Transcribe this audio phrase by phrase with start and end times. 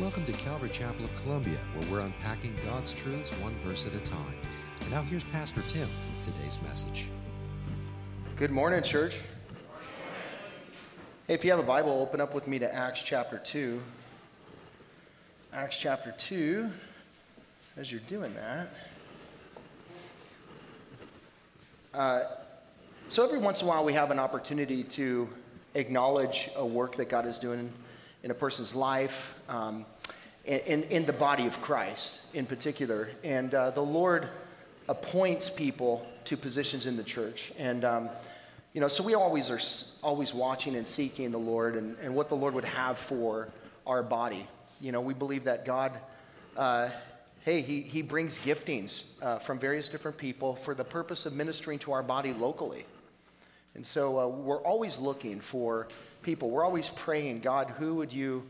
[0.00, 4.00] Welcome to Calvary Chapel of Columbia, where we're unpacking God's truths one verse at a
[4.00, 4.36] time.
[4.80, 7.10] And now here's Pastor Tim with today's message.
[8.36, 9.16] Good morning, church.
[11.26, 13.82] Hey, if you have a Bible, open up with me to Acts chapter 2.
[15.52, 16.70] Acts chapter 2,
[17.76, 18.68] as you're doing that.
[21.92, 22.22] Uh,
[23.08, 25.28] so, every once in a while, we have an opportunity to
[25.74, 27.72] acknowledge a work that God is doing
[28.22, 29.86] in a person's life, um,
[30.44, 33.10] in, in the body of Christ in particular.
[33.22, 34.28] And uh, the Lord
[34.88, 37.52] appoints people to positions in the church.
[37.58, 38.08] And, um,
[38.72, 39.60] you know, so we always are
[40.02, 43.48] always watching and seeking the Lord and, and what the Lord would have for
[43.86, 44.46] our body.
[44.80, 45.92] You know, we believe that God,
[46.56, 46.90] uh,
[47.44, 51.78] hey, he, he brings giftings uh, from various different people for the purpose of ministering
[51.80, 52.84] to our body locally.
[53.74, 55.88] And so uh, we're always looking for
[56.22, 56.50] people.
[56.50, 58.44] We're always praying, God, who would you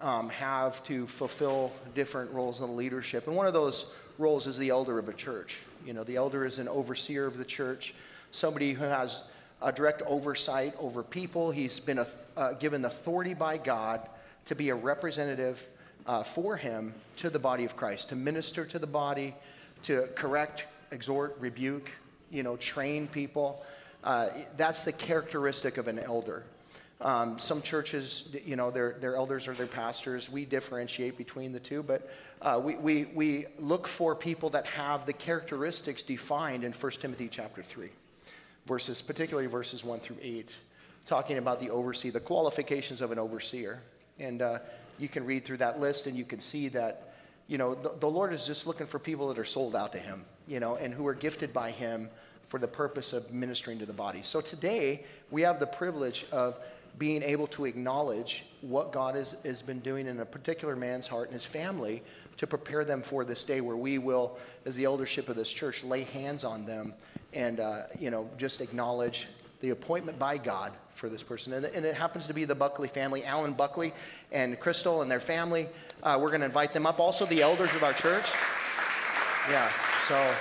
[0.00, 3.26] um, have to fulfill different roles in leadership?
[3.26, 3.86] And one of those
[4.18, 5.56] roles is the elder of a church.
[5.86, 7.94] You know, the elder is an overseer of the church,
[8.30, 9.22] somebody who has
[9.60, 11.50] a direct oversight over people.
[11.50, 14.08] He's been a, uh, given authority by God
[14.46, 15.64] to be a representative
[16.06, 19.34] uh, for him to the body of Christ, to minister to the body,
[19.84, 21.90] to correct, exhort, rebuke,
[22.30, 23.62] you know, train people.
[24.02, 26.42] Uh, that's the characteristic of an elder.
[27.02, 31.58] Um, some churches, you know, their, their elders or their pastors, we differentiate between the
[31.58, 32.08] two, but
[32.40, 37.28] uh, we, we, we look for people that have the characteristics defined in 1 Timothy
[37.28, 37.90] chapter 3,
[38.66, 40.48] verses, particularly verses 1 through 8,
[41.04, 43.80] talking about the overseer, the qualifications of an overseer.
[44.20, 44.60] And uh,
[44.96, 47.14] you can read through that list and you can see that,
[47.48, 49.98] you know, the, the Lord is just looking for people that are sold out to
[49.98, 52.10] Him, you know, and who are gifted by Him
[52.48, 54.20] for the purpose of ministering to the body.
[54.22, 56.58] So today, we have the privilege of
[56.98, 61.28] being able to acknowledge what God has, has been doing in a particular man's heart
[61.28, 62.02] and his family
[62.36, 65.82] to prepare them for this day where we will, as the eldership of this church,
[65.84, 66.94] lay hands on them
[67.32, 69.28] and, uh, you know, just acknowledge
[69.60, 71.52] the appointment by God for this person.
[71.52, 73.94] And, and, it happens to be the Buckley family, Alan Buckley
[74.30, 75.68] and Crystal and their family.
[76.02, 77.00] Uh, we're going to invite them up.
[77.00, 78.26] Also, the elders of our church.
[79.48, 79.72] Yeah,
[80.08, 80.34] so.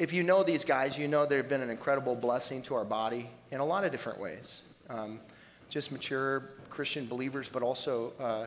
[0.00, 3.28] If you know these guys, you know they've been an incredible blessing to our body
[3.50, 4.62] in a lot of different ways.
[4.88, 5.20] Um,
[5.68, 8.46] just mature Christian believers, but also, uh,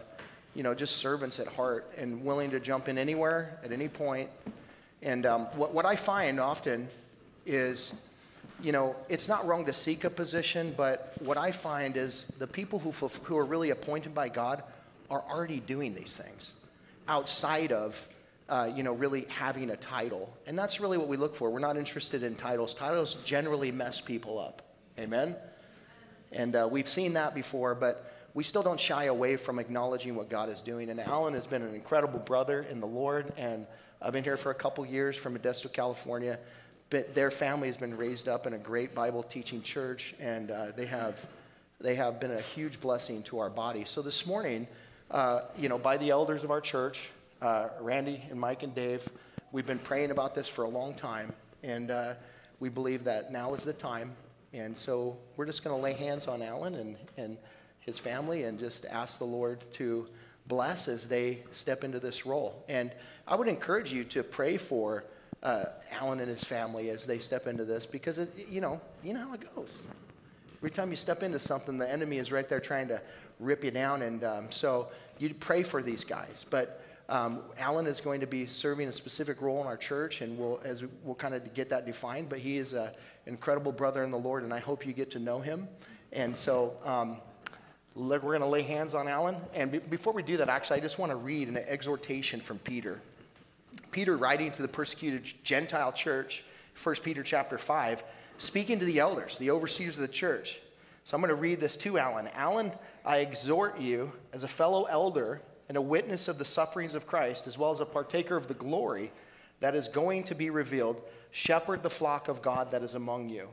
[0.56, 4.31] you know, just servants at heart and willing to jump in anywhere at any point.
[5.03, 6.90] And um, what, what I find often
[7.46, 7.94] is,
[8.59, 12.47] you know, it's not wrong to seek a position, but what I find is the
[12.47, 12.91] people who,
[13.22, 14.64] who are really appointed by God
[15.12, 16.53] are already doing these things
[17.08, 17.96] outside of
[18.50, 20.36] uh, you know, really having a title.
[20.46, 21.50] And that's really what we look for.
[21.50, 22.74] We're not interested in titles.
[22.74, 24.62] Titles generally mess people up.
[25.00, 25.36] Amen?
[26.31, 30.30] And uh, we've seen that before, but we still don't shy away from acknowledging what
[30.30, 30.90] God is doing.
[30.90, 33.32] And Alan has been an incredible brother in the Lord.
[33.38, 33.66] And
[34.02, 36.40] I've been here for a couple years from Modesto, California.
[36.90, 40.68] But their family has been raised up in a great Bible teaching church, and uh,
[40.76, 41.18] they, have,
[41.80, 43.84] they have been a huge blessing to our body.
[43.88, 44.68] So this morning,
[45.09, 47.09] uh, you know, by the elders of our church,
[47.44, 49.08] uh, Randy and Mike and Dave,
[49.52, 52.14] we've been praying about this for a long time, and uh,
[52.59, 54.16] we believe that now is the time.
[54.54, 57.38] And so we're just going to lay hands on Alan and, and
[57.82, 60.08] his family and just ask the Lord to
[60.48, 62.64] bless as they step into this role.
[62.70, 62.92] And
[63.28, 65.03] I would encourage you to pray for
[65.42, 69.14] uh, Alan and his family as they step into this because, it, you know, you
[69.14, 69.80] know how it goes.
[70.59, 73.02] Every time you step into something, the enemy is right there trying to
[73.40, 74.02] rip you down.
[74.03, 74.88] And um, so
[75.18, 76.46] you pray for these guys.
[76.50, 80.38] But um, Alan is going to be serving a specific role in our church, and
[80.38, 82.30] we'll, as we'll kind of get that defined.
[82.30, 82.90] But he is an
[83.25, 85.68] incredible brother in the Lord, and I hope you get to know him.
[86.14, 87.18] And so um,
[87.96, 89.36] we're going to lay hands on Alan.
[89.53, 92.59] And be- before we do that, actually, I just want to read an exhortation from
[92.59, 93.02] Peter.
[93.91, 96.44] Peter, writing to the persecuted Gentile church,
[96.81, 98.03] 1 Peter chapter 5,
[98.38, 100.59] speaking to the elders, the overseers of the church.
[101.06, 102.30] So I'm going to read this to Alan.
[102.34, 102.72] Alan,
[103.05, 107.48] I exhort you as a fellow elder and a witness of the sufferings of Christ,
[107.48, 109.12] as well as a partaker of the glory
[109.60, 111.02] that is going to be revealed,
[111.32, 113.48] shepherd the flock of God that is among you,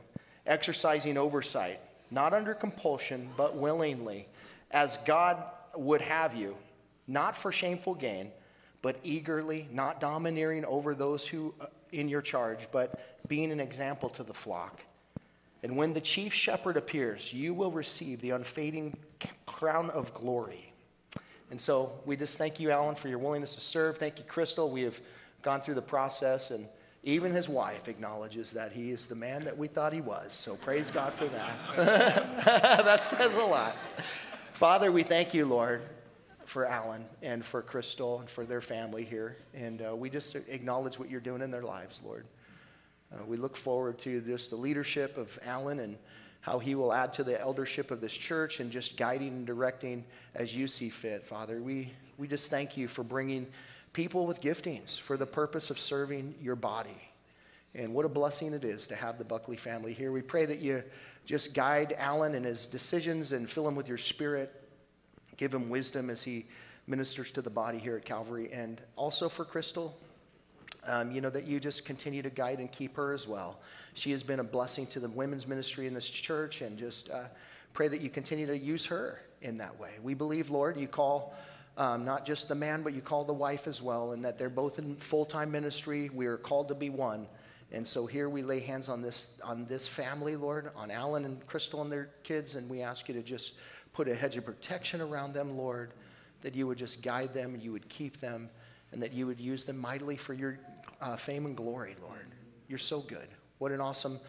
[0.45, 1.79] exercising oversight,
[2.09, 4.27] not under compulsion, but willingly,
[4.71, 5.43] as God
[5.75, 6.55] would have you,
[7.07, 8.31] not for shameful gain,
[8.81, 14.09] but eagerly, not domineering over those who uh, in your charge, but being an example
[14.09, 14.81] to the flock.
[15.63, 18.97] And when the chief shepherd appears, you will receive the unfading
[19.45, 20.70] crown of glory.
[21.51, 23.97] And so we just thank you, Alan, for your willingness to serve.
[23.97, 24.71] Thank you, Crystal.
[24.71, 24.97] We have
[25.41, 26.67] gone through the process, and
[27.03, 30.33] Even his wife acknowledges that he is the man that we thought he was.
[30.33, 31.75] So praise God for that.
[32.85, 33.75] that says a lot.
[34.53, 35.81] Father, we thank you, Lord,
[36.45, 39.35] for Alan and for Crystal and for their family here.
[39.55, 42.25] And uh, we just acknowledge what you're doing in their lives, Lord.
[43.11, 45.97] Uh, we look forward to just the leadership of Alan and
[46.41, 50.03] how he will add to the eldership of this church and just guiding and directing
[50.35, 51.61] as you see fit, Father.
[51.61, 53.47] We, we just thank you for bringing
[53.93, 56.97] people with giftings for the purpose of serving your body.
[57.75, 60.11] And what a blessing it is to have the Buckley family here.
[60.11, 60.83] We pray that you
[61.25, 64.51] just guide Alan in his decisions and fill him with your spirit.
[65.37, 66.47] Give him wisdom as he
[66.87, 68.51] ministers to the body here at Calvary.
[68.51, 69.95] And also for Crystal,
[70.85, 73.59] um, you know, that you just continue to guide and keep her as well.
[73.93, 77.23] She has been a blessing to the women's ministry in this church, and just uh,
[77.73, 79.91] pray that you continue to use her in that way.
[80.01, 81.33] We believe, Lord, you call
[81.77, 84.49] um, not just the man, but you call the wife as well, and that they're
[84.49, 86.09] both in full time ministry.
[86.09, 87.27] We are called to be one.
[87.73, 91.45] And so here we lay hands on this, on this family, Lord, on Alan and
[91.47, 93.53] Crystal and their kids, and we ask you to just
[93.93, 95.93] put a hedge of protection around them, Lord,
[96.41, 98.49] that you would just guide them and you would keep them,
[98.91, 100.59] and that you would use them mightily for your
[100.99, 102.27] uh, fame and glory, Lord.
[102.67, 103.27] You're so good.
[103.61, 104.19] What an awesome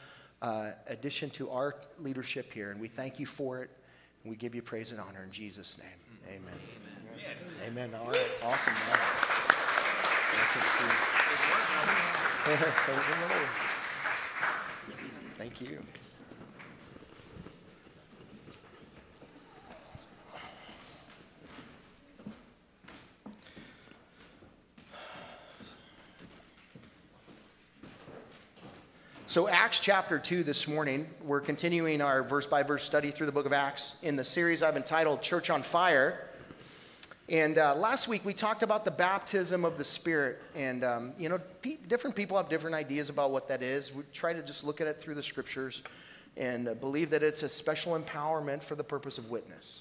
[0.42, 3.70] uh, addition to our leadership here, and we thank you for it,
[4.22, 5.88] and we give you praise and honor in Jesus' name.
[6.28, 6.52] Amen.
[7.66, 7.88] Amen.
[7.88, 7.98] Amen.
[7.98, 8.28] All right.
[8.42, 8.74] Awesome.
[8.74, 8.98] Man.
[15.38, 15.78] Thank you.
[29.32, 33.32] So, Acts chapter 2 this morning, we're continuing our verse by verse study through the
[33.32, 36.28] book of Acts in the series I've entitled Church on Fire.
[37.30, 40.42] And uh, last week we talked about the baptism of the Spirit.
[40.54, 43.90] And, um, you know, pe- different people have different ideas about what that is.
[43.94, 45.80] We try to just look at it through the scriptures
[46.36, 49.80] and uh, believe that it's a special empowerment for the purpose of witness.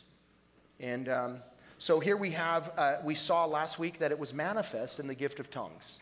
[0.80, 1.38] And um,
[1.78, 5.16] so here we have, uh, we saw last week that it was manifest in the
[5.16, 6.00] gift of tongues.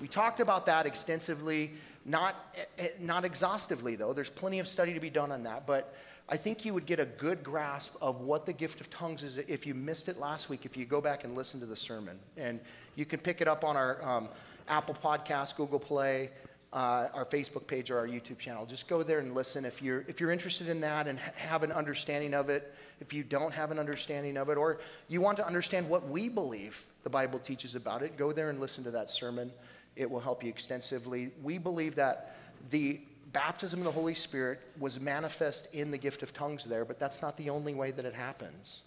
[0.00, 1.72] We talked about that extensively,
[2.06, 4.12] not, eh, eh, not exhaustively though.
[4.12, 5.66] There's plenty of study to be done on that.
[5.66, 5.92] But
[6.28, 9.38] I think you would get a good grasp of what the gift of tongues is
[9.38, 12.18] if you missed it last week, if you go back and listen to the sermon.
[12.36, 12.60] And
[12.94, 14.28] you can pick it up on our um,
[14.68, 16.30] Apple Podcast, Google Play,
[16.72, 18.66] uh, our Facebook page, or our YouTube channel.
[18.66, 21.62] Just go there and listen if you're, if you're interested in that and ha- have
[21.62, 22.74] an understanding of it.
[23.00, 24.78] If you don't have an understanding of it, or
[25.08, 28.60] you want to understand what we believe the Bible teaches about it, go there and
[28.60, 29.52] listen to that sermon.
[29.96, 31.30] It will help you extensively.
[31.42, 32.36] We believe that
[32.70, 33.00] the
[33.32, 37.22] baptism of the Holy Spirit was manifest in the gift of tongues there, but that's
[37.22, 38.82] not the only way that it happens.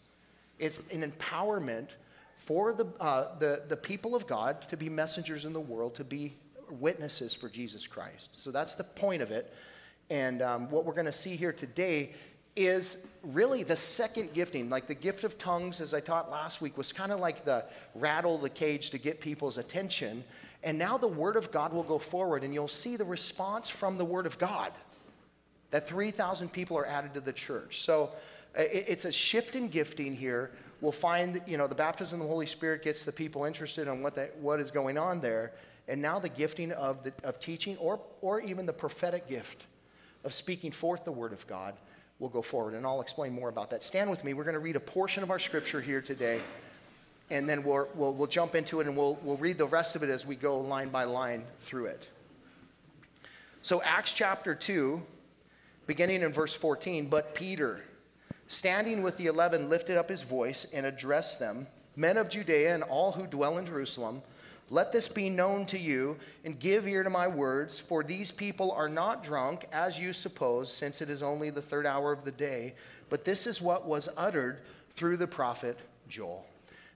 [0.58, 1.90] It's an empowerment
[2.46, 6.04] for the, uh, the, the people of God to be messengers in the world, to
[6.04, 6.34] be
[6.72, 8.30] witnesses for Jesus Christ.
[8.34, 9.54] So that's the point of it.
[10.10, 12.14] And um, what we're going to see here today
[12.56, 14.70] is really the second gifting.
[14.70, 17.66] Like the gift of tongues, as I taught last week, was kind of like the
[17.96, 20.24] rattle the cage to get people's attention.
[20.64, 23.98] And now the Word of God will go forward, and you'll see the response from
[23.98, 24.74] the Word of God
[25.72, 27.82] that 3,000 people are added to the church.
[27.84, 28.12] So
[28.56, 30.52] it's a shift in gifting here.
[30.82, 33.88] We'll find, that you know, the baptism of the Holy Spirit gets the people interested
[33.88, 35.54] in what, that, what is going on there.
[35.88, 39.66] And now the gifting of, the, of teaching or, or even the prophetic gift
[40.24, 41.76] of speaking forth the Word of God
[42.20, 42.74] will go forward.
[42.74, 43.82] And I'll explain more about that.
[43.84, 44.34] Stand with me.
[44.34, 46.42] We're going to read a portion of our scripture here today
[47.30, 50.04] and then we'll, we'll, we'll jump into it and we'll, we'll read the rest of
[50.04, 52.08] it as we go line by line through it.
[53.62, 55.02] So, Acts chapter 2,
[55.86, 57.82] beginning in verse 14, but Peter,
[58.48, 61.68] standing with the eleven, lifted up his voice and addressed them
[62.00, 64.22] Men of Judea and all who dwell in Jerusalem,
[64.70, 68.72] let this be known to you, and give ear to my words, for these people
[68.72, 72.32] are not drunk, as you suppose, since it is only the third hour of the
[72.32, 72.76] day,
[73.10, 74.60] but this is what was uttered
[74.96, 76.46] through the prophet Joel.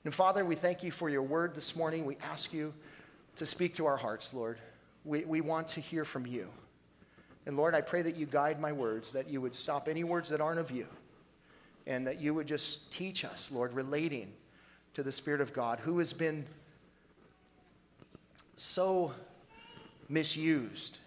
[0.06, 2.06] And Father, we thank you for your word this morning.
[2.06, 2.74] We ask you
[3.38, 4.58] to speak to our hearts, Lord.
[5.06, 6.50] We, we want to hear from you.
[7.46, 10.28] And Lord, I pray that you guide my words, that you would stop any words
[10.30, 10.88] that aren't of you,
[11.88, 14.32] and that you would just teach us, Lord, relating
[14.94, 16.46] to the Spirit of God who has been
[18.58, 19.14] so
[20.10, 21.00] misused,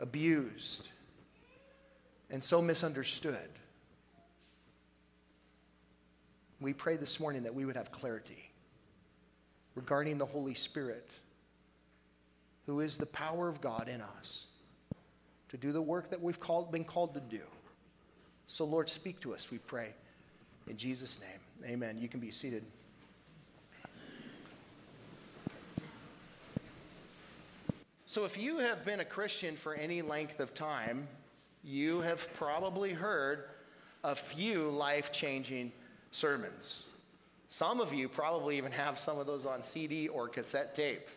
[0.00, 0.88] abused,
[2.30, 3.48] and so misunderstood.
[6.60, 8.50] We pray this morning that we would have clarity
[9.74, 11.08] regarding the Holy Spirit,
[12.66, 14.46] who is the power of God in us
[15.50, 17.42] to do the work that we've called, been called to do.
[18.48, 19.90] So, Lord, speak to us, we pray.
[20.66, 21.98] In Jesus' name, amen.
[21.98, 22.64] You can be seated.
[28.06, 31.06] So, if you have been a Christian for any length of time,
[31.62, 33.44] you have probably heard
[34.02, 35.72] a few life changing
[36.18, 36.84] sermons.
[37.48, 41.08] Some of you probably even have some of those on CD or cassette tape.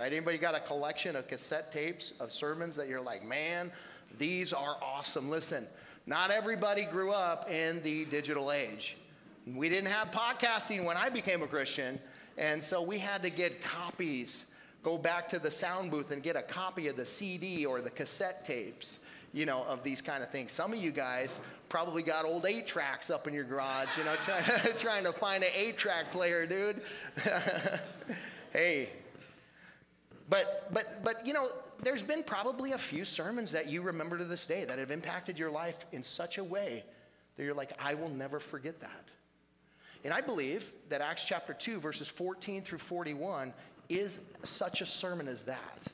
[0.00, 0.12] Right?
[0.12, 3.70] Anybody got a collection of cassette tapes of sermons that you're like, man,
[4.18, 5.30] these are awesome?
[5.30, 5.66] Listen,
[6.06, 8.96] not everybody grew up in the digital age.
[9.46, 12.00] We didn't have podcasting when I became a Christian,
[12.38, 14.46] and so we had to get copies
[14.84, 17.90] go back to the sound booth and get a copy of the CD or the
[17.90, 19.00] cassette tapes,
[19.34, 20.52] you know, of these kind of things.
[20.52, 24.14] Some of you guys probably got old eight tracks up in your garage, you know,
[24.24, 26.80] trying, trying to find an eight track player, dude.
[28.52, 28.90] hey.
[30.28, 31.48] But, but, but, you know,
[31.82, 35.36] there's been probably a few sermons that you remember to this day that have impacted
[35.36, 36.84] your life in such a way
[37.36, 39.08] that you're like, I will never forget that.
[40.04, 43.52] And I believe that Acts chapter 2, verses 14 through 41
[43.88, 45.88] is such a sermon as that.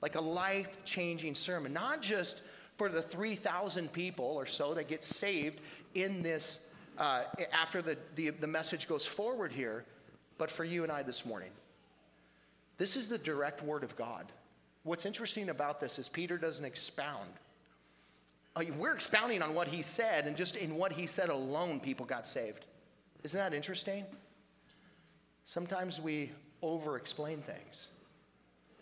[0.00, 2.40] Like a life changing sermon, not just
[2.76, 5.60] for the 3,000 people or so that get saved
[5.94, 6.60] in this,
[6.98, 9.84] uh, after the, the, the message goes forward here,
[10.38, 11.50] but for you and I this morning.
[12.78, 14.32] This is the direct word of God.
[14.82, 17.30] What's interesting about this is Peter doesn't expound.
[18.56, 22.04] Uh, we're expounding on what he said, and just in what he said alone, people
[22.04, 22.66] got saved.
[23.22, 24.04] Isn't that interesting?
[25.44, 27.88] Sometimes we over explain things.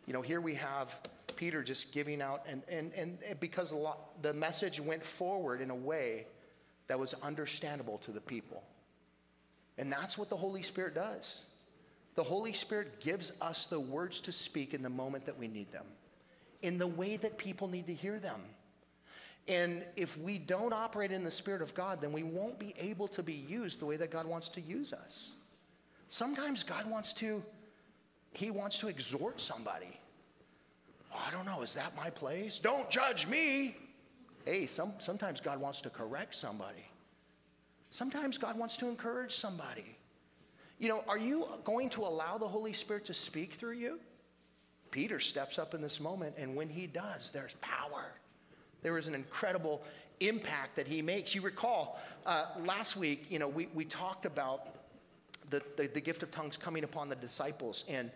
[0.07, 0.95] You know, here we have
[1.41, 3.73] Peter just giving out, and, and, and because
[4.21, 6.27] the message went forward in a way
[6.87, 8.63] that was understandable to the people.
[9.79, 11.41] And that's what the Holy Spirit does.
[12.15, 15.73] The Holy Spirit gives us the words to speak in the moment that we need
[15.73, 15.87] them,
[16.61, 18.43] in the way that people need to hear them.
[19.49, 23.09] And if we don't operate in the Spirit of God, then we won't be able
[23.09, 25.33] to be used the way that God wants to use us.
[26.11, 27.43] Sometimes God wants to
[28.33, 30.00] he wants to exhort somebody.
[31.14, 32.59] I don't know, is that my place?
[32.59, 33.76] Don't judge me.
[34.45, 36.85] Hey, some, sometimes God wants to correct somebody.
[37.90, 39.97] Sometimes God wants to encourage somebody.
[40.79, 43.99] You know, are you going to allow the Holy Spirit to speak through you?
[44.90, 48.12] Peter steps up in this moment, and when he does, there's power.
[48.83, 49.83] There is an incredible
[50.21, 51.35] impact that he makes.
[51.35, 54.69] You recall uh, last week, you know, we, we talked about
[55.50, 57.85] the, the, the gift of tongues coming upon the disciples.
[57.88, 58.11] And,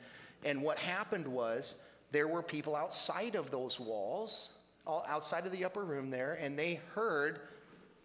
[0.44, 1.74] and what happened was
[2.14, 4.50] there were people outside of those walls,
[4.86, 7.40] outside of the upper room there, and they heard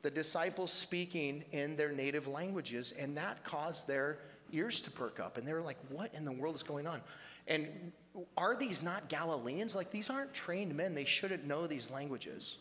[0.02, 4.18] the disciples speaking in their native languages, and that caused their
[4.52, 5.38] ears to perk up.
[5.38, 7.02] And they were like, What in the world is going on?
[7.48, 7.92] And
[8.36, 9.76] are these not Galileans?
[9.76, 10.96] Like, these aren't trained men.
[10.96, 12.58] They shouldn't know these languages,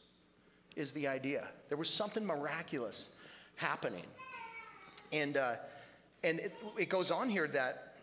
[0.77, 1.49] is the idea.
[1.69, 3.09] There was something miraculous
[3.57, 4.05] happening.
[5.13, 5.57] And, uh,
[6.23, 7.97] and it, it goes on here that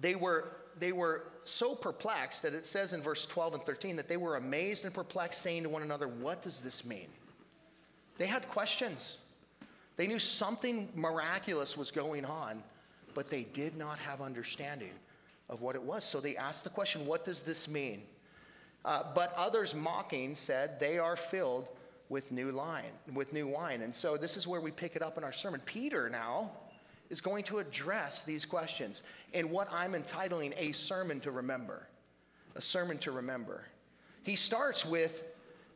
[0.00, 4.08] they were, they were so perplexed that it says in verse 12 and 13 that
[4.08, 7.08] they were amazed and perplexed, saying to one another, What does this mean?
[8.18, 9.16] They had questions.
[9.96, 12.62] They knew something miraculous was going on,
[13.14, 14.92] but they did not have understanding
[15.48, 16.04] of what it was.
[16.04, 18.02] So they asked the question, What does this mean?
[18.84, 21.68] Uh, but others mocking said, They are filled
[22.08, 23.82] with new wine, with new wine.
[23.82, 25.60] And so this is where we pick it up in our sermon.
[25.64, 26.50] Peter now
[27.10, 31.86] is going to address these questions in what I'm entitling a sermon to remember.
[32.54, 33.64] A sermon to remember.
[34.22, 35.22] He starts with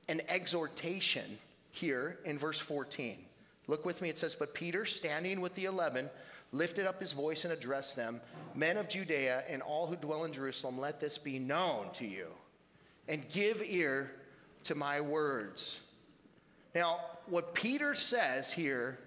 [0.09, 1.39] an exhortation
[1.71, 3.17] here in verse 14.
[3.67, 6.11] Look with me, it says, But Peter, standing with the eleven,
[6.53, 8.21] lifted up his voice and addressed them
[8.55, 12.27] Men of Judea and all who dwell in Jerusalem, let this be known to you,
[13.07, 14.11] and give ear
[14.65, 15.79] to my words.
[16.75, 18.99] Now, what Peter says here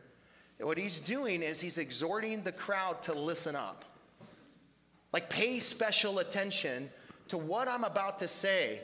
[0.60, 3.86] what he's doing is he's exhorting the crowd to listen up.
[5.12, 6.90] Like, pay special attention
[7.28, 8.82] to what I'm about to say.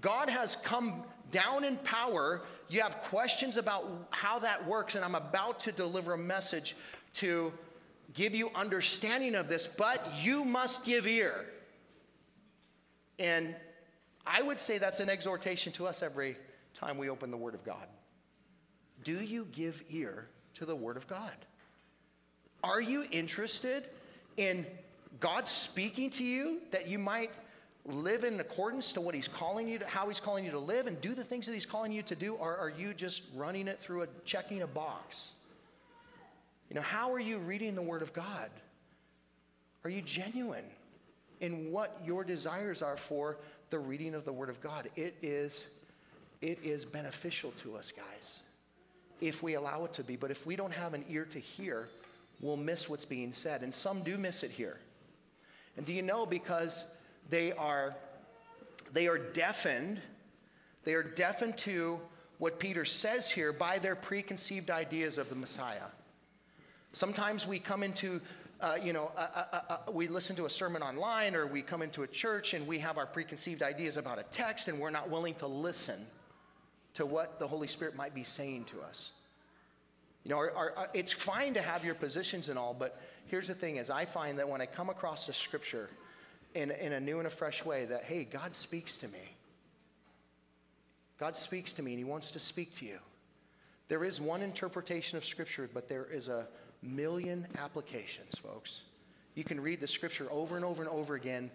[0.00, 2.42] God has come down in power.
[2.68, 6.76] You have questions about how that works, and I'm about to deliver a message
[7.14, 7.52] to
[8.12, 11.46] give you understanding of this, but you must give ear.
[13.18, 13.54] And
[14.26, 16.36] I would say that's an exhortation to us every
[16.74, 17.86] time we open the Word of God.
[19.02, 21.34] Do you give ear to the Word of God?
[22.64, 23.84] Are you interested
[24.36, 24.66] in
[25.20, 27.30] God speaking to you that you might
[27.84, 30.86] live in accordance to what He's calling you to, how He's calling you to live,
[30.86, 33.68] and do the things that He's calling you to do, or are you just running
[33.68, 35.30] it through a checking a box?
[36.68, 38.50] You know, how are you reading the Word of God?
[39.84, 40.64] Are you genuine
[41.40, 43.36] in what your desires are for
[43.70, 44.90] the reading of the Word of God?
[44.96, 45.66] It is,
[46.40, 48.40] it is beneficial to us, guys
[49.20, 50.16] if we allow it to be.
[50.16, 51.88] But if we don't have an ear to hear,
[52.40, 53.62] we'll miss what's being said.
[53.62, 54.78] And some do miss it here.
[55.76, 56.84] And do you know because
[57.30, 57.96] they are
[58.92, 60.00] They are deafened.
[60.84, 62.00] They are deafened to
[62.38, 65.90] what Peter says here by their preconceived ideas of the Messiah.
[66.92, 68.20] Sometimes we come into,
[68.60, 71.82] uh, you know, uh, uh, uh, we listen to a sermon online or we come
[71.82, 75.10] into a church and we have our preconceived ideas about a text and we're not
[75.10, 76.06] willing to listen
[76.96, 79.10] to what the Holy Spirit might be saying to us.
[80.24, 83.48] You know, our, our, uh, it's fine to have your positions and all, but here's
[83.48, 85.88] the thing is I find that when I come across the scripture
[86.54, 89.36] in, in a new and a fresh way, that, hey, God speaks to me.
[91.18, 92.98] God speaks to me and he wants to speak to you.
[93.88, 96.48] There is one interpretation of scripture, but there is a
[96.82, 98.80] million applications, folks.
[99.34, 101.50] You can read the scripture over and over and over again,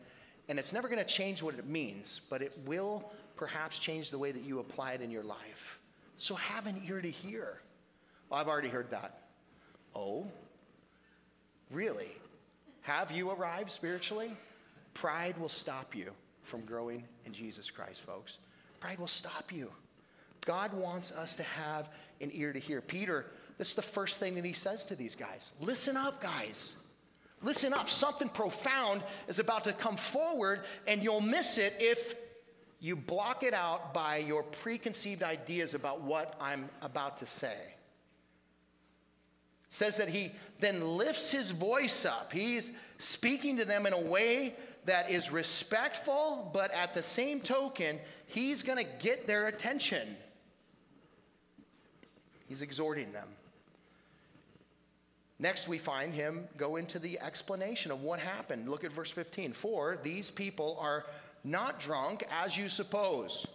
[0.48, 4.20] and it's never going to change what it means, but it will perhaps change the
[4.20, 5.80] way that you apply it in your life.
[6.16, 7.58] So have an ear to hear.
[8.30, 9.24] Well, I've already heard that.
[9.96, 10.28] Oh,
[11.72, 12.12] really?
[12.82, 14.38] Have you arrived spiritually?
[14.94, 16.12] Pride will stop you
[16.44, 18.38] from growing in Jesus Christ, folks.
[18.80, 19.72] Pride will stop you.
[20.46, 21.90] God wants us to have
[22.22, 22.80] an ear to hear.
[22.80, 23.26] Peter,
[23.58, 26.74] this is the first thing that he says to these guys listen up, guys.
[27.42, 27.90] Listen up.
[27.90, 32.14] Something profound is about to come forward, and you'll miss it if
[32.82, 37.56] you block it out by your preconceived ideas about what I'm about to say
[39.72, 42.34] says that he then lifts his voice up.
[42.34, 47.98] He's speaking to them in a way that is respectful, but at the same token,
[48.28, 50.18] he's going to get their attention.
[52.50, 53.30] He's exhorting them.
[55.40, 58.68] Next, we find him go into the explanation of what happened.
[58.68, 59.54] Look at verse 15.
[59.54, 61.06] For these people are
[61.44, 63.46] not drunk as you suppose,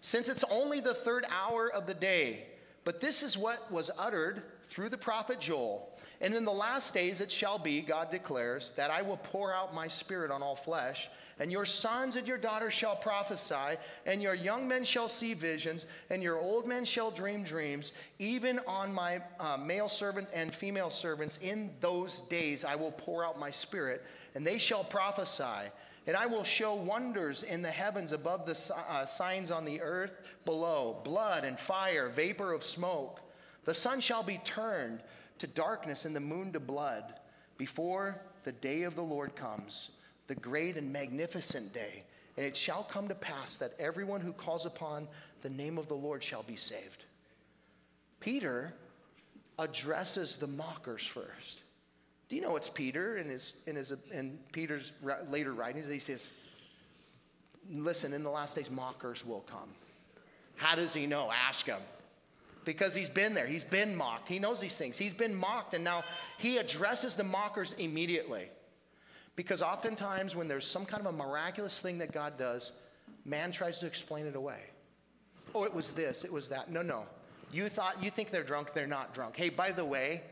[0.00, 2.46] since it's only the third hour of the day.
[2.84, 5.90] But this is what was uttered through the prophet Joel.
[6.20, 9.74] And in the last days it shall be, God declares, that I will pour out
[9.74, 11.08] my spirit on all flesh,
[11.40, 13.76] and your sons and your daughters shall prophesy,
[14.06, 17.92] and your young men shall see visions, and your old men shall dream dreams.
[18.18, 23.24] Even on my uh, male servant and female servants, in those days I will pour
[23.24, 24.02] out my spirit,
[24.34, 25.70] and they shall prophesy.
[26.06, 30.12] And I will show wonders in the heavens above the uh, signs on the earth
[30.44, 33.20] below blood and fire, vapor of smoke.
[33.64, 35.00] The sun shall be turned
[35.38, 37.14] to darkness and the moon to blood
[37.56, 39.90] before the day of the Lord comes,
[40.26, 42.04] the great and magnificent day.
[42.36, 45.08] And it shall come to pass that everyone who calls upon
[45.42, 47.04] the name of the Lord shall be saved.
[48.20, 48.74] Peter
[49.58, 51.60] addresses the mockers first.
[52.28, 54.92] Do you know it's Peter in, his, in, his, in Peter's
[55.28, 55.88] later writings?
[55.88, 56.28] He says,
[57.70, 59.70] Listen, in the last days, mockers will come.
[60.56, 61.30] How does he know?
[61.32, 61.80] Ask him
[62.64, 63.46] because he's been there.
[63.46, 64.28] He's been mocked.
[64.28, 64.98] He knows these things.
[64.98, 66.04] He's been mocked, and now
[66.38, 68.48] he addresses the mockers immediately.
[69.36, 72.72] Because oftentimes, when there's some kind of a miraculous thing that God does,
[73.24, 74.60] man tries to explain it away.
[75.54, 76.70] Oh, it was this, it was that.
[76.70, 77.04] No, no.
[77.52, 79.36] You thought you think they're drunk, they're not drunk.
[79.36, 80.22] Hey, by the way,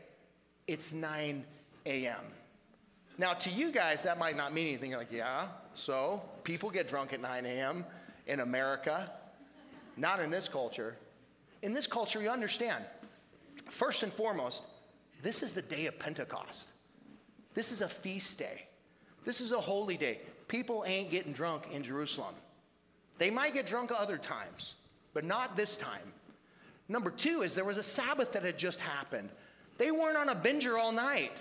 [0.67, 1.45] it's 9
[1.85, 2.25] a.m.
[3.17, 4.91] Now, to you guys, that might not mean anything.
[4.91, 7.85] You're like, yeah, so people get drunk at 9 a.m.
[8.27, 9.11] in America.
[9.95, 10.97] Not in this culture
[11.63, 12.83] in this culture, you understand,
[13.69, 14.63] first and foremost,
[15.23, 16.67] this is the day of Pentecost.
[17.55, 18.67] This is a feast day.
[19.23, 20.19] This is a holy day.
[20.49, 22.35] People ain't getting drunk in Jerusalem.
[23.17, 24.73] They might get drunk other times,
[25.13, 26.11] but not this time.
[26.89, 29.29] Number two is there was a Sabbath that had just happened.
[29.77, 31.31] They weren't on a binger all night.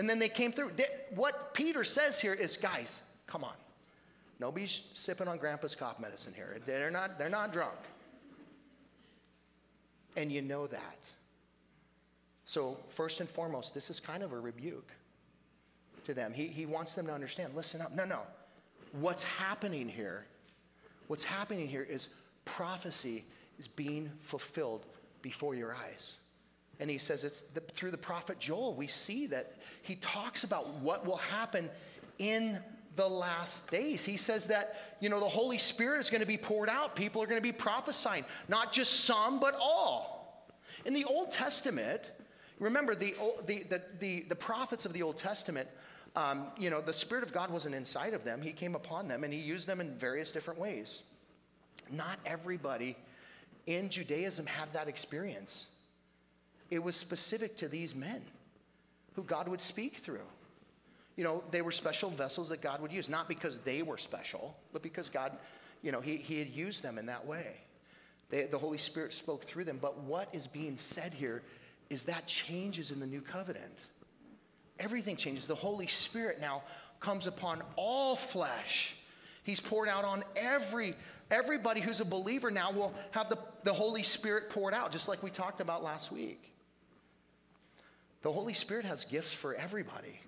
[0.00, 0.70] And then they came through.
[1.14, 3.52] What Peter says here is, guys, come on.
[4.38, 6.56] Nobody's sipping on grandpa's cough medicine here.
[6.64, 7.76] They're not, they're not drunk.
[10.16, 10.96] And you know that.
[12.46, 14.90] So, first and foremost, this is kind of a rebuke
[16.06, 16.32] to them.
[16.32, 17.94] He, he wants them to understand listen up.
[17.94, 18.22] No, no.
[18.92, 20.24] What's happening here,
[21.08, 22.08] what's happening here is
[22.46, 23.22] prophecy
[23.58, 24.86] is being fulfilled
[25.20, 26.14] before your eyes.
[26.80, 30.68] And he says it's the, through the prophet Joel, we see that he talks about
[30.80, 31.70] what will happen
[32.18, 32.58] in
[32.96, 34.02] the last days.
[34.02, 36.96] He says that, you know, the Holy Spirit is going to be poured out.
[36.96, 40.48] People are going to be prophesying, not just some, but all.
[40.84, 42.00] In the Old Testament,
[42.58, 43.14] remember the,
[43.46, 45.68] the, the, the, the prophets of the Old Testament,
[46.16, 48.42] um, you know, the Spirit of God wasn't inside of them.
[48.42, 51.02] He came upon them and he used them in various different ways.
[51.90, 52.96] Not everybody
[53.66, 55.66] in Judaism had that experience.
[56.70, 58.22] It was specific to these men
[59.14, 60.26] who God would speak through
[61.20, 64.56] you know, they were special vessels that God would use, not because they were special,
[64.72, 65.36] but because God,
[65.82, 67.58] you know, He, he had used them in that way.
[68.30, 69.78] They, the Holy Spirit spoke through them.
[69.82, 71.42] But what is being said here
[71.90, 73.78] is that changes in the new covenant.
[74.78, 75.46] Everything changes.
[75.46, 76.62] The Holy Spirit now
[77.00, 78.94] comes upon all flesh.
[79.42, 80.94] He's poured out on every
[81.30, 85.22] everybody who's a believer now will have the, the Holy Spirit poured out, just like
[85.22, 86.49] we talked about last week.
[88.22, 90.20] The Holy Spirit has gifts for everybody.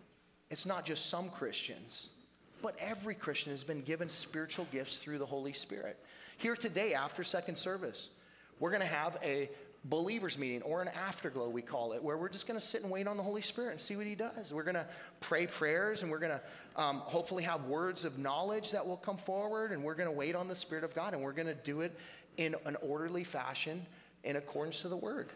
[0.51, 2.09] It's not just some Christians,
[2.63, 5.99] but every Christian has been given spiritual gifts through the Holy Spirit.
[6.39, 8.09] Here today, after second service,
[8.59, 9.51] we're going to have a
[9.85, 12.91] believers meeting or an afterglow we call it where we're just going to sit and
[12.91, 14.87] wait on the holy spirit and see what he does we're going to
[15.19, 16.41] pray prayers and we're going to
[16.81, 20.37] um, hopefully have words of knowledge that will come forward and we're going to wait
[20.37, 21.99] on the spirit of god and we're going to do it
[22.37, 23.85] in an orderly fashion
[24.23, 25.31] in accordance to the word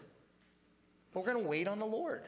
[1.12, 2.22] we're going to wait on the lord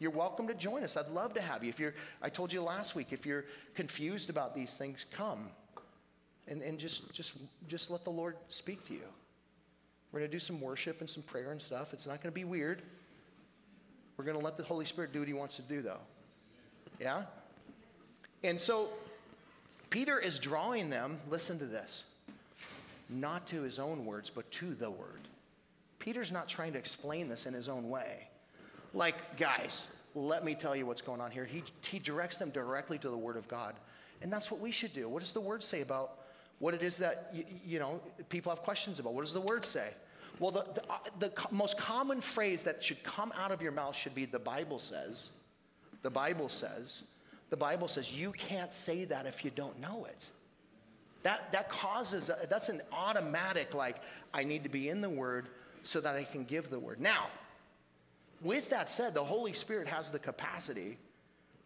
[0.00, 2.60] you're welcome to join us i'd love to have you if you're i told you
[2.60, 5.48] last week if you're confused about these things come
[6.48, 7.34] and, and just just
[7.68, 9.06] just let the lord speak to you
[10.12, 11.92] we're going to do some worship and some prayer and stuff.
[11.92, 12.82] It's not going to be weird.
[14.16, 16.00] We're going to let the Holy Spirit do what he wants to do, though.
[16.98, 17.22] Yeah?
[18.42, 18.88] And so
[19.88, 22.04] Peter is drawing them, listen to this,
[23.08, 25.28] not to his own words, but to the word.
[25.98, 28.28] Peter's not trying to explain this in his own way.
[28.92, 31.44] Like, guys, let me tell you what's going on here.
[31.44, 33.74] He, he directs them directly to the word of God.
[34.22, 35.08] And that's what we should do.
[35.08, 36.18] What does the word say about
[36.58, 39.14] what it is that you, you know people have questions about.
[39.14, 39.88] What does the word say?
[40.38, 43.96] Well, the, the, uh, the most common phrase that should come out of your mouth
[43.96, 45.30] should be the Bible says.
[46.02, 47.02] The Bible says.
[47.50, 50.18] The Bible says you can't say that if you don't know it.
[51.22, 53.96] That, that causes, a, that's an automatic, like,
[54.32, 55.48] I need to be in the Word
[55.82, 57.00] so that I can give the Word.
[57.00, 57.26] Now,
[58.42, 60.98] with that said, the Holy Spirit has the capacity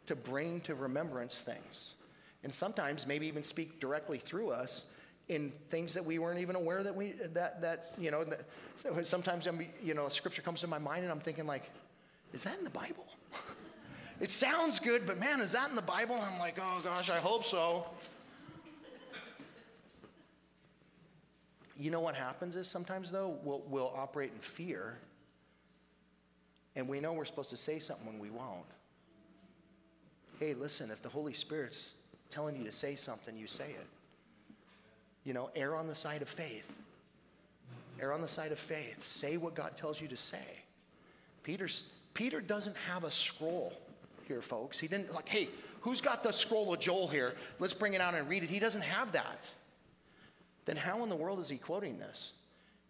[0.06, 1.94] to bring to remembrance things
[2.42, 4.84] and sometimes maybe even speak directly through us
[5.28, 8.44] in things that we weren't even aware that we that that you know that,
[9.06, 11.70] sometimes I'm, you know a scripture comes to my mind and I'm thinking like
[12.34, 13.06] is that in the Bible?
[14.20, 16.16] it sounds good, but man, is that in the Bible?
[16.16, 17.86] And I'm like, oh gosh, I hope so.
[21.76, 24.98] You know what happens is sometimes though we'll, we'll operate in fear
[26.76, 28.64] and we know we're supposed to say something when we won't.
[30.40, 31.94] Hey, listen, if the Holy Spirit's
[32.30, 33.86] telling you to say something, you say it.
[35.24, 36.70] You know, err on the side of faith.
[38.00, 39.06] Err on the side of faith.
[39.06, 40.44] Say what God tells you to say.
[41.44, 43.72] Peter's, Peter doesn't have a scroll
[44.26, 44.78] here, folks.
[44.78, 45.48] He didn't, like, hey,
[45.80, 47.34] who's got the scroll of Joel here?
[47.60, 48.50] Let's bring it out and read it.
[48.50, 49.44] He doesn't have that.
[50.64, 52.32] Then how in the world is he quoting this?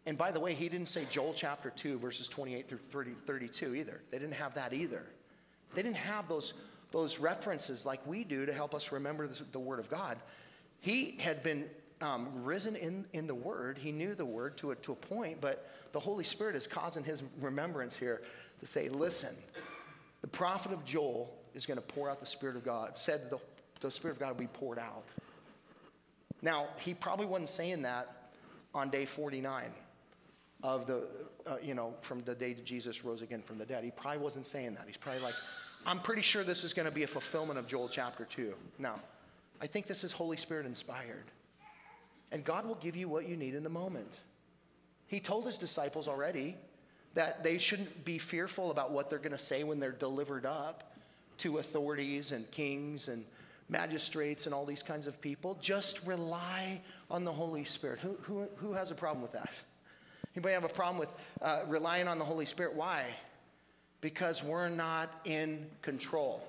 [0.06, 3.74] And by the way, he didn't say Joel chapter 2, verses 28 through 30, 32
[3.74, 4.00] either.
[4.10, 5.02] They didn't have that either.
[5.74, 6.52] They didn't have those
[6.94, 10.16] those references like we do to help us remember the, the Word of God.
[10.78, 11.64] He had been
[12.00, 13.78] um, risen in, in the Word.
[13.78, 17.02] He knew the Word to a, to a point, but the Holy Spirit is causing
[17.02, 18.22] his remembrance here
[18.60, 19.34] to say, listen,
[20.20, 23.38] the prophet of Joel is going to pour out the Spirit of God, said the,
[23.80, 25.02] the Spirit of God will be poured out.
[26.42, 28.30] Now, he probably wasn't saying that
[28.72, 29.72] on day 49
[30.64, 31.02] of the,
[31.46, 33.84] uh, you know, from the day that Jesus rose again from the dead.
[33.84, 34.84] He probably wasn't saying that.
[34.86, 35.34] He's probably like,
[35.84, 38.54] I'm pretty sure this is going to be a fulfillment of Joel chapter 2.
[38.78, 38.94] No,
[39.60, 41.26] I think this is Holy Spirit inspired.
[42.32, 44.10] And God will give you what you need in the moment.
[45.06, 46.56] He told his disciples already
[47.12, 50.94] that they shouldn't be fearful about what they're going to say when they're delivered up
[51.38, 53.22] to authorities and kings and
[53.68, 55.58] magistrates and all these kinds of people.
[55.60, 58.00] Just rely on the Holy Spirit.
[58.00, 59.50] Who, who, who has a problem with that?
[60.34, 61.08] Anybody have a problem with
[61.42, 62.74] uh, relying on the Holy Spirit?
[62.74, 63.04] Why?
[64.00, 66.42] Because we're not in control.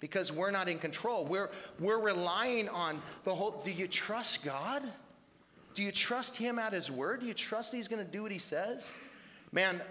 [0.00, 1.26] Because we're not in control.
[1.26, 3.60] We're, we're relying on the whole.
[3.64, 4.82] Do you trust God?
[5.74, 7.20] Do you trust Him at His word?
[7.20, 8.90] Do you trust He's going to do what He says?
[9.52, 9.82] Man,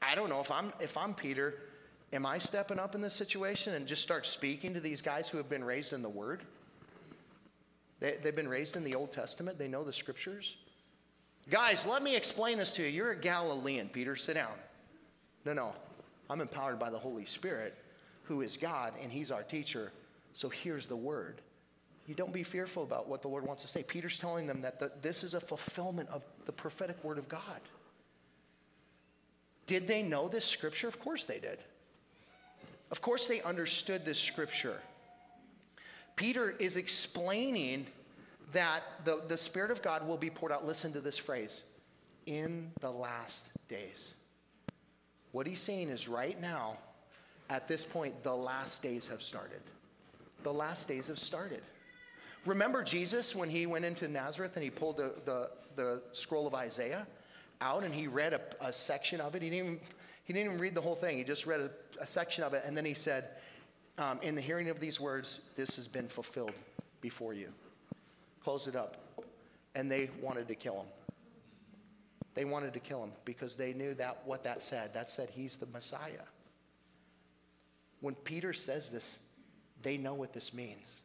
[0.00, 1.54] I don't know if I'm, if I'm Peter,
[2.12, 5.38] am I stepping up in this situation and just start speaking to these guys who
[5.38, 6.42] have been raised in the Word?
[8.00, 10.56] They, they've been raised in the Old Testament, they know the scriptures.
[11.50, 12.88] Guys, let me explain this to you.
[12.88, 14.16] You're a Galilean, Peter.
[14.16, 14.52] Sit down.
[15.44, 15.74] No, no.
[16.30, 17.76] I'm empowered by the Holy Spirit,
[18.24, 19.92] who is God, and He's our teacher.
[20.32, 21.40] So here's the word.
[22.06, 23.82] You don't be fearful about what the Lord wants to say.
[23.82, 27.60] Peter's telling them that the, this is a fulfillment of the prophetic word of God.
[29.66, 30.88] Did they know this scripture?
[30.88, 31.58] Of course they did.
[32.90, 34.80] Of course they understood this scripture.
[36.16, 37.86] Peter is explaining
[38.52, 40.66] that the, the Spirit of God will be poured out.
[40.66, 41.62] Listen to this phrase
[42.26, 44.10] in the last days.
[45.32, 46.76] What he's saying is right now,
[47.48, 49.60] at this point, the last days have started.
[50.42, 51.62] The last days have started.
[52.44, 56.54] Remember Jesus when he went into Nazareth and he pulled the, the, the scroll of
[56.54, 57.06] Isaiah
[57.60, 59.42] out and he read a, a, section of it?
[59.42, 59.80] He didn't, even,
[60.24, 61.16] he didn't even read the whole thing.
[61.18, 63.28] He just read a, a section of it and then he said,
[63.98, 66.52] um, In the hearing of these words, this has been fulfilled
[67.00, 67.48] before you.
[68.42, 68.96] Close it up.
[69.74, 70.86] And they wanted to kill him.
[72.34, 74.94] They wanted to kill him because they knew that what that said.
[74.94, 76.26] That said he's the Messiah.
[78.00, 79.18] When Peter says this,
[79.82, 81.00] they know what this means.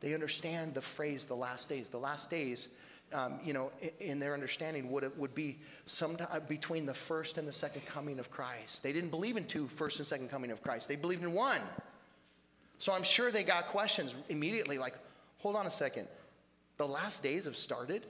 [0.00, 1.88] They understand the phrase the last days.
[1.88, 2.68] The last days,
[3.12, 7.46] um, you know, in, in their understanding, would, would be sometime between the first and
[7.46, 8.82] the second coming of Christ.
[8.82, 11.60] They didn't believe in two first and second coming of Christ, they believed in one.
[12.78, 14.94] So I'm sure they got questions immediately like,
[15.38, 16.08] hold on a second.
[16.82, 18.04] The last days have started?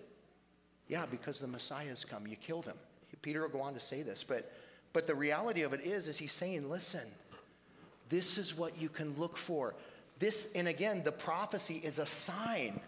[0.88, 2.26] Yeah, because the Messiah has come.
[2.26, 2.76] You killed him.
[3.20, 4.50] Peter will go on to say this, but,
[4.94, 7.02] but the reality of it is, is he's saying, listen,
[8.08, 9.74] this is what you can look for.
[10.18, 12.80] This, and again, the prophecy is a sign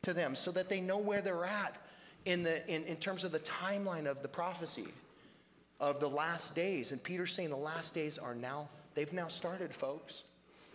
[0.00, 1.76] to them so that they know where they're at
[2.24, 4.88] in, the, in, in terms of the timeline of the prophecy
[5.80, 6.92] of the last days.
[6.92, 10.22] And Peter's saying the last days are now, they've now started, folks.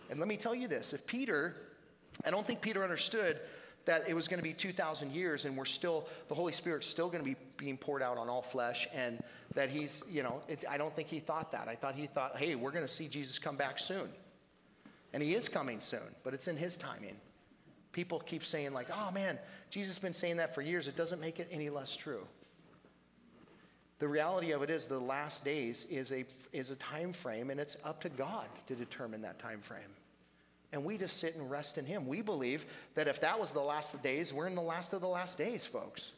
[0.08, 1.56] And let me tell you this if Peter,
[2.24, 3.40] I don't think Peter understood
[3.86, 7.08] that it was going to be 2,000 years and we're still, the Holy Spirit's still
[7.08, 9.22] going to be being poured out on all flesh and
[9.54, 11.68] that he's, you know, I don't think he thought that.
[11.68, 14.08] I thought he thought, hey, we're going to see Jesus come back soon.
[15.12, 17.16] And he is coming soon, but it's in his timing.
[17.92, 19.38] People keep saying, like, oh man,
[19.70, 20.88] Jesus has been saying that for years.
[20.88, 22.26] It doesn't make it any less true.
[23.98, 27.58] The reality of it is the last days is a, is a time frame, and
[27.58, 29.80] it's up to God to determine that time frame.
[30.72, 32.06] And we just sit and rest in Him.
[32.06, 35.00] We believe that if that was the last of days, we're in the last of
[35.00, 36.10] the last days, folks.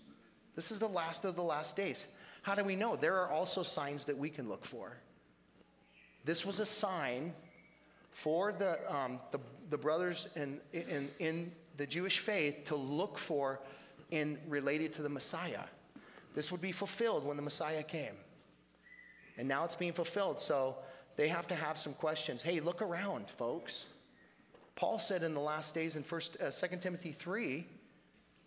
[0.57, 2.05] This is the last of the last days.
[2.43, 2.97] How do we know?
[2.97, 4.97] There are also signs that we can look for.
[6.25, 7.33] This was a sign
[8.11, 9.39] for the, um, the,
[9.71, 13.61] the, brothers in, in, in the Jewish faith to look for
[14.11, 15.65] in related to the Messiah.
[16.35, 18.15] This would be fulfilled when the Messiah came.
[19.37, 20.39] And now it's being fulfilled.
[20.41, 20.77] So
[21.17, 22.43] they have to have some questions.
[22.43, 23.87] Hey, look around, folks.
[24.79, 27.67] Paul said in the last days in First, uh, 2 Timothy 3,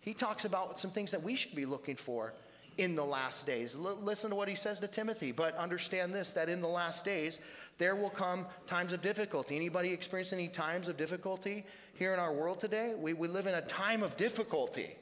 [0.00, 2.32] he talks about some things that we should be looking for
[2.78, 3.74] in the last days.
[3.74, 7.04] L- listen to what he says to Timothy, but understand this that in the last
[7.04, 7.38] days
[7.76, 9.56] there will come times of difficulty.
[9.56, 11.66] Anybody experience any times of difficulty
[11.96, 12.94] here in our world today?
[12.98, 14.96] We, we live in a time of difficulty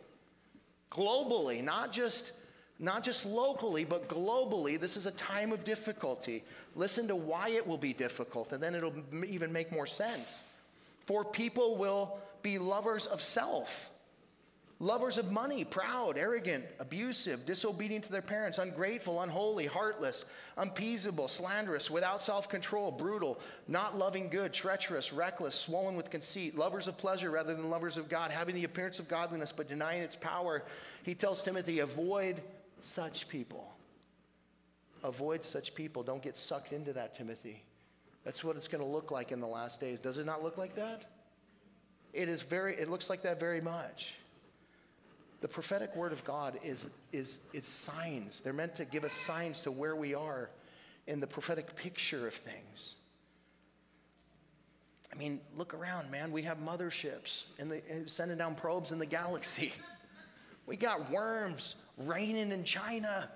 [0.91, 2.33] globally, not just
[2.81, 6.43] not just locally, but globally, this is a time of difficulty.
[6.75, 10.41] Listen to why it will be difficult, and then it'll even make more sense.
[11.07, 13.89] For people will be lovers of self,
[14.79, 20.25] lovers of money, proud, arrogant, abusive, disobedient to their parents, ungrateful, unholy, heartless,
[20.57, 26.89] unappeasable, slanderous, without self control, brutal, not loving good, treacherous, reckless, swollen with conceit, lovers
[26.89, 30.17] of pleasure rather than lovers of God, having the appearance of godliness but denying its
[30.17, 30.65] power.
[31.03, 32.43] He tells Timothy, avoid
[32.83, 33.73] such people.
[35.03, 36.03] Avoid such people.
[36.03, 37.63] Don't get sucked into that, Timothy.
[38.25, 39.99] That's what it's going to look like in the last days.
[39.99, 41.05] Does it not look like that?
[42.13, 44.15] It is very, it looks like that very much.
[45.41, 48.41] The prophetic word of God is, is, is signs.
[48.41, 50.51] They're meant to give us signs to where we are
[51.07, 52.95] in the prophetic picture of things.
[55.13, 56.31] I mean, look around, man.
[56.31, 59.73] We have motherships in the, eh, sending down probes in the galaxy.
[60.67, 63.29] We got worms raining in China.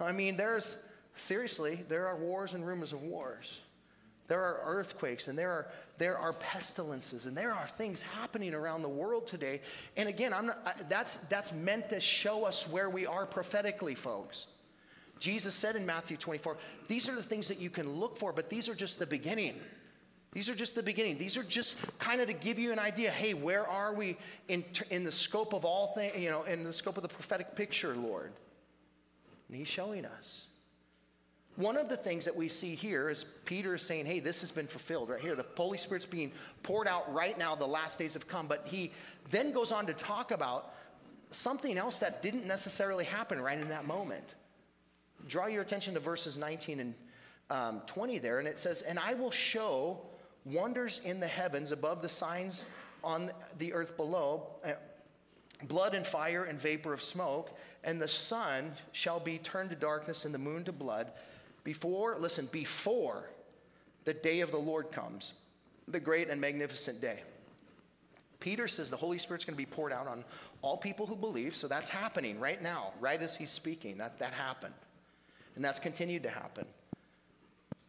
[0.00, 0.76] I mean, there's,
[1.14, 3.60] seriously, there are wars and rumors of wars.
[4.26, 5.66] There are earthquakes and there are,
[5.98, 9.60] there are pestilences and there are things happening around the world today.
[9.96, 13.94] And again, I'm not, I, that's, that's meant to show us where we are prophetically,
[13.94, 14.46] folks.
[15.20, 16.56] Jesus said in Matthew 24,
[16.88, 19.54] these are the things that you can look for, but these are just the beginning.
[20.32, 21.16] These are just the beginning.
[21.16, 23.10] These are just kind of to give you an idea.
[23.10, 24.16] Hey, where are we
[24.48, 27.54] in, in the scope of all things, you know, in the scope of the prophetic
[27.54, 28.32] picture, Lord?
[29.48, 30.46] And He's showing us.
[31.56, 34.50] One of the things that we see here is Peter is saying, hey, this has
[34.50, 35.36] been fulfilled right here.
[35.36, 36.32] The Holy Spirit's being
[36.64, 37.54] poured out right now.
[37.54, 38.48] The last days have come.
[38.48, 38.90] But he
[39.30, 40.74] then goes on to talk about
[41.30, 44.24] something else that didn't necessarily happen right in that moment.
[45.28, 46.94] Draw your attention to verses 19 and
[47.50, 48.40] um, 20 there.
[48.40, 50.00] And it says, And I will show
[50.44, 52.64] wonders in the heavens above the signs
[53.04, 54.48] on the earth below.
[54.64, 54.72] Uh,
[55.68, 60.24] blood and fire and vapor of smoke, and the sun shall be turned to darkness
[60.24, 61.12] and the moon to blood
[61.64, 63.30] before, listen, before
[64.04, 65.32] the day of the Lord comes,
[65.88, 67.22] the great and magnificent day.
[68.40, 70.22] Peter says the Holy Spirit's going to be poured out on
[70.60, 71.56] all people who believe.
[71.56, 73.96] So that's happening right now, right as he's speaking.
[73.96, 74.74] That, that happened.
[75.56, 76.66] And that's continued to happen.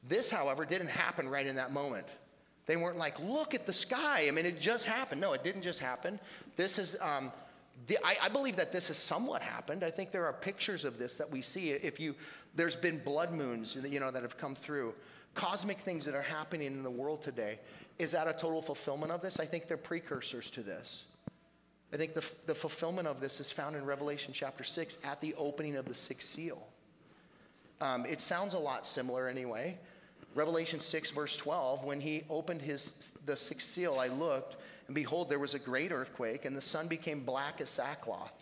[0.08, 2.08] This, however, didn't happen right in that moment.
[2.68, 4.28] They weren't like, look at the sky.
[4.28, 5.20] I mean, it just happened.
[5.20, 6.20] No, it didn't just happen.
[6.56, 7.32] This is um,
[7.88, 9.84] the, I, I, believe that this has somewhat happened.
[9.84, 11.72] I think there are pictures of this that we see.
[11.72, 12.16] If you,
[12.56, 14.94] there's been blood moons, you know, that have come through.
[15.36, 17.60] Cosmic things that are happening in the world today.
[18.00, 19.40] Is that a total fulfillment of this?
[19.40, 21.04] I think they're precursors to this.
[21.94, 25.34] I think the, the fulfillment of this is found in Revelation chapter 6 at the
[25.36, 26.68] opening of the sixth seal.
[27.82, 29.78] Um, it sounds a lot similar anyway.
[30.34, 35.30] Revelation 6, verse 12, when he opened his, the sixth seal, I looked, and behold,
[35.30, 38.34] there was a great earthquake, and the sun became black as sackcloth.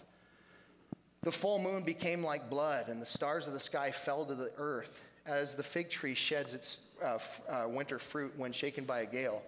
[1.21, 4.51] The full moon became like blood, and the stars of the sky fell to the
[4.57, 9.01] earth, as the fig tree sheds its uh, f- uh, winter fruit when shaken by
[9.01, 9.41] a gale.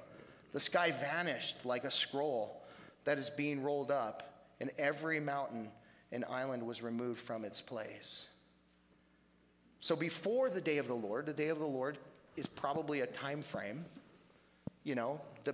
[0.53, 2.61] The sky vanished like a scroll
[3.03, 4.23] that is being rolled up,
[4.61, 5.69] and every mountain
[6.13, 8.27] and island was removed from its place.
[9.81, 11.97] So before the day of the Lord, the day of the Lord
[12.37, 13.83] is probably a time frame,
[14.85, 15.53] you know, the,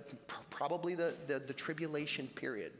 [0.50, 2.72] probably the, the, the tribulation period.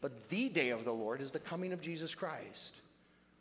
[0.00, 2.74] But the day of the Lord is the coming of Jesus Christ.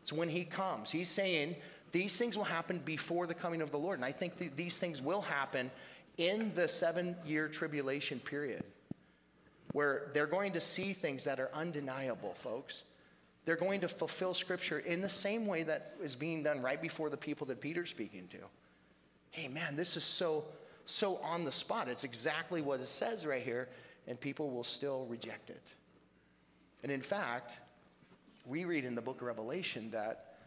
[0.01, 0.91] It's when he comes.
[0.91, 1.55] He's saying
[1.91, 3.97] these things will happen before the coming of the Lord.
[3.97, 5.71] And I think th- these things will happen
[6.17, 8.63] in the seven year tribulation period
[9.73, 12.83] where they're going to see things that are undeniable, folks.
[13.45, 17.09] They're going to fulfill Scripture in the same way that is being done right before
[17.09, 18.37] the people that Peter's speaking to.
[19.31, 20.43] Hey, man, this is so,
[20.85, 21.87] so on the spot.
[21.87, 23.69] It's exactly what it says right here,
[24.07, 25.61] and people will still reject it.
[26.83, 27.53] And in fact,
[28.45, 30.37] we read in the book of Revelation that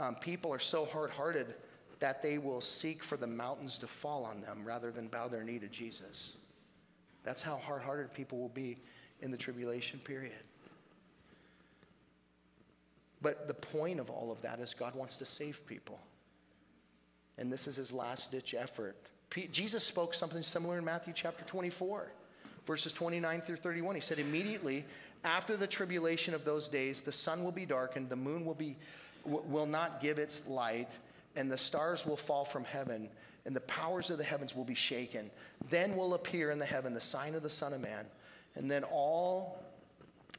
[0.00, 1.54] um, people are so hard hearted
[2.00, 5.44] that they will seek for the mountains to fall on them rather than bow their
[5.44, 6.32] knee to Jesus.
[7.22, 8.78] That's how hard hearted people will be
[9.22, 10.32] in the tribulation period.
[13.22, 15.98] But the point of all of that is God wants to save people.
[17.38, 18.96] And this is his last ditch effort.
[19.50, 22.06] Jesus spoke something similar in Matthew chapter 24,
[22.66, 23.96] verses 29 through 31.
[23.96, 24.84] He said, Immediately
[25.24, 28.76] after the tribulation of those days, the sun will be darkened, the moon will, be,
[29.24, 30.90] will not give its light,
[31.34, 33.08] and the stars will fall from heaven,
[33.44, 35.30] and the powers of the heavens will be shaken.
[35.68, 38.06] Then will appear in the heaven the sign of the Son of Man,
[38.54, 39.64] and then all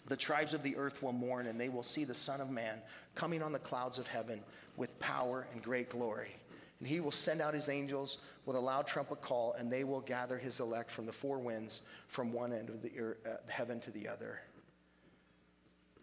[0.08, 2.80] the tribes of the earth will mourn, and they will see the Son of Man
[3.16, 4.40] coming on the clouds of heaven
[4.78, 6.36] with power and great glory.
[6.86, 10.02] And he will send out his angels with a loud trumpet call, and they will
[10.02, 12.92] gather his elect from the four winds, from one end of the
[13.26, 14.40] uh, heaven to the other.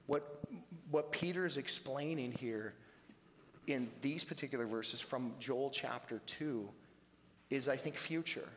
[0.08, 0.40] What,
[0.90, 2.74] what Peter is explaining here
[3.68, 6.68] in these particular verses from Joel chapter 2
[7.50, 8.48] is, I think, future.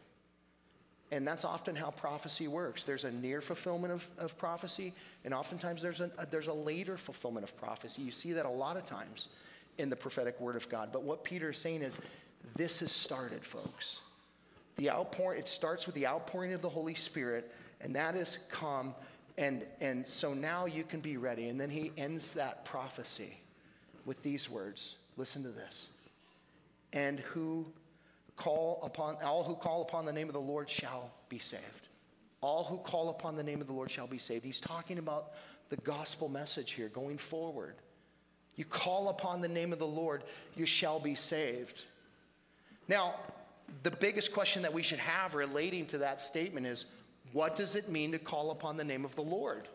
[1.11, 2.85] And that's often how prophecy works.
[2.85, 7.43] There's a near fulfillment of, of prophecy, and oftentimes there's a, there's a later fulfillment
[7.43, 8.01] of prophecy.
[8.01, 9.27] You see that a lot of times
[9.77, 10.89] in the prophetic word of God.
[10.91, 11.99] But what Peter is saying is,
[12.55, 13.97] this has started, folks.
[14.77, 18.93] The outpouring, it starts with the outpouring of the Holy Spirit, and that has come,
[19.37, 21.49] and, and so now you can be ready.
[21.49, 23.37] And then he ends that prophecy
[24.05, 24.95] with these words.
[25.17, 25.87] Listen to this.
[26.93, 27.65] And who
[28.37, 31.87] call upon, all who call upon the name of the Lord shall be saved.
[32.41, 34.45] All who call upon the name of the Lord shall be saved.
[34.45, 35.31] He's talking about
[35.69, 37.75] the gospel message here going forward.
[38.55, 40.23] You call upon the name of the Lord,
[40.55, 41.81] you shall be saved.
[42.87, 43.15] Now,
[43.83, 46.85] the biggest question that we should have relating to that statement is
[47.33, 49.67] what does it mean to call upon the name of the Lord?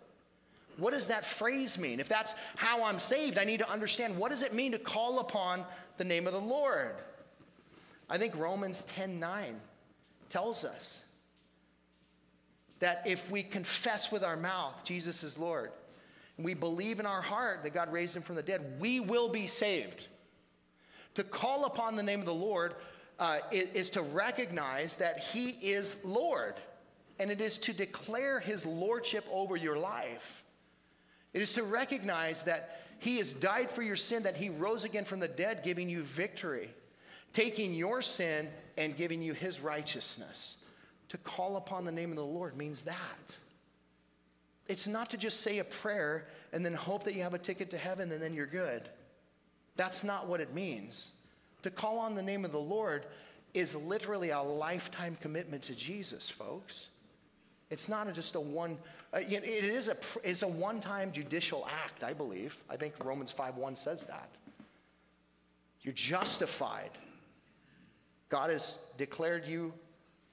[0.77, 2.01] What does that phrase mean?
[2.01, 5.19] If that's how I'm saved, I need to understand what does it mean to call
[5.19, 5.67] upon
[5.99, 6.95] the name of the Lord?
[8.09, 9.61] I think Romans 10:9
[10.31, 11.01] tells us
[12.79, 15.71] that if we confess with our mouth Jesus is Lord,
[16.45, 19.47] we believe in our heart that God raised him from the dead, we will be
[19.47, 20.09] saved.
[21.15, 22.75] To call upon the name of the Lord
[23.19, 26.55] uh, is to recognize that he is Lord,
[27.19, 30.43] and it is to declare his lordship over your life.
[31.33, 35.05] It is to recognize that he has died for your sin, that he rose again
[35.05, 36.71] from the dead, giving you victory
[37.33, 40.57] taking your sin and giving you his righteousness.
[41.11, 43.37] To call upon the name of the Lord means that.
[44.71, 47.71] It's not to just say a prayer and then hope that you have a ticket
[47.71, 48.89] to heaven and then you're good.
[49.77, 51.11] That's not what it means.
[51.63, 53.07] To call on the name of the Lord
[53.53, 56.87] is literally a lifetime commitment to Jesus, folks.
[57.69, 58.79] It's not just a one,
[59.13, 62.57] uh, it is a, it's a one-time judicial act, I believe.
[62.69, 64.29] I think Romans 5.1 says that.
[65.83, 66.91] You're justified
[68.31, 69.75] God has declared you,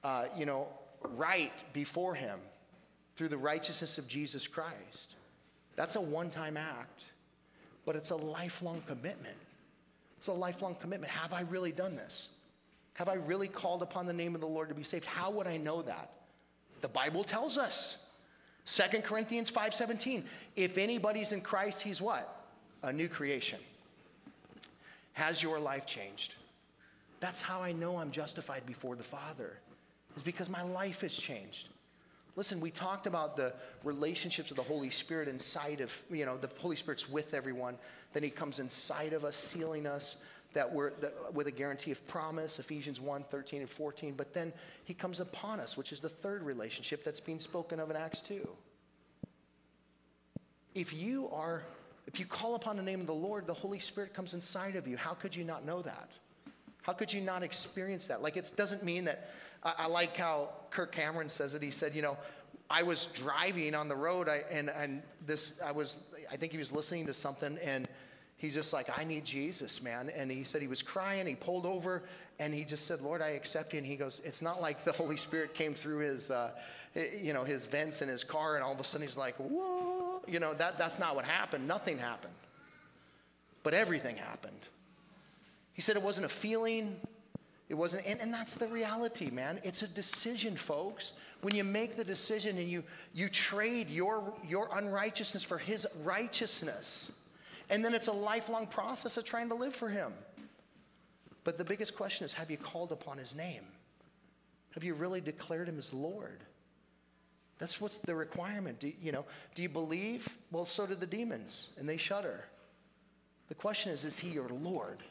[0.04, 0.68] uh, you know,
[1.16, 2.38] right before Him
[3.18, 5.16] through the righteousness of Jesus Christ.
[5.74, 7.04] That's a one time act,
[7.84, 9.36] but it's a lifelong commitment.
[10.16, 11.12] It's a lifelong commitment.
[11.12, 12.28] Have I really done this?
[12.94, 15.04] Have I really called upon the name of the Lord to be saved?
[15.04, 16.12] How would I know that?
[16.80, 17.96] The Bible tells us.
[18.66, 20.24] 2 Corinthians 5:17.
[20.54, 22.46] If anybody's in Christ, he's what?
[22.82, 23.58] A new creation.
[25.14, 26.36] Has your life changed?
[27.18, 29.58] That's how I know I'm justified before the Father,
[30.16, 31.68] is because my life has changed.
[32.38, 36.48] Listen, we talked about the relationships of the Holy Spirit inside of, you know, the
[36.58, 37.76] Holy Spirit's with everyone.
[38.12, 40.14] Then he comes inside of us, sealing us
[40.52, 44.14] that we're that, with a guarantee of promise, Ephesians 1 13 and 14.
[44.16, 44.52] But then
[44.84, 48.20] he comes upon us, which is the third relationship that's being spoken of in Acts
[48.20, 48.48] 2.
[50.76, 51.64] If you are,
[52.06, 54.86] if you call upon the name of the Lord, the Holy Spirit comes inside of
[54.86, 54.96] you.
[54.96, 56.10] How could you not know that?
[56.82, 58.22] How could you not experience that?
[58.22, 59.28] Like, it doesn't mean that.
[59.62, 61.62] I, I like how Kirk Cameron says it.
[61.62, 62.16] He said, you know,
[62.70, 66.00] I was driving on the road, I, and, and this, I was,
[66.30, 67.88] I think he was listening to something, and
[68.38, 70.10] he's just like, I need Jesus, man.
[70.14, 71.26] And he said he was crying.
[71.26, 72.02] He pulled over
[72.38, 73.78] and he just said, Lord, I accept you.
[73.78, 76.50] And he goes, It's not like the Holy Spirit came through his, uh,
[76.94, 80.22] you know, his vents in his car and all of a sudden he's like, Whoa.
[80.26, 81.66] You know, that, that's not what happened.
[81.66, 82.34] Nothing happened.
[83.62, 84.60] But everything happened.
[85.72, 86.96] He said it wasn't a feeling.
[87.68, 89.60] It wasn't, and, and that's the reality, man.
[89.62, 91.12] It's a decision, folks.
[91.42, 97.12] When you make the decision and you, you trade your, your unrighteousness for his righteousness,
[97.70, 100.12] and then it's a lifelong process of trying to live for Him.
[101.44, 103.64] But the biggest question is have you called upon His name?
[104.72, 106.40] Have you really declared Him as Lord?
[107.58, 108.80] That's what's the requirement.
[108.80, 110.28] Do, you know, do you believe?
[110.52, 112.44] Well, so do the demons, and they shudder.
[113.48, 115.02] The question is, is he your Lord?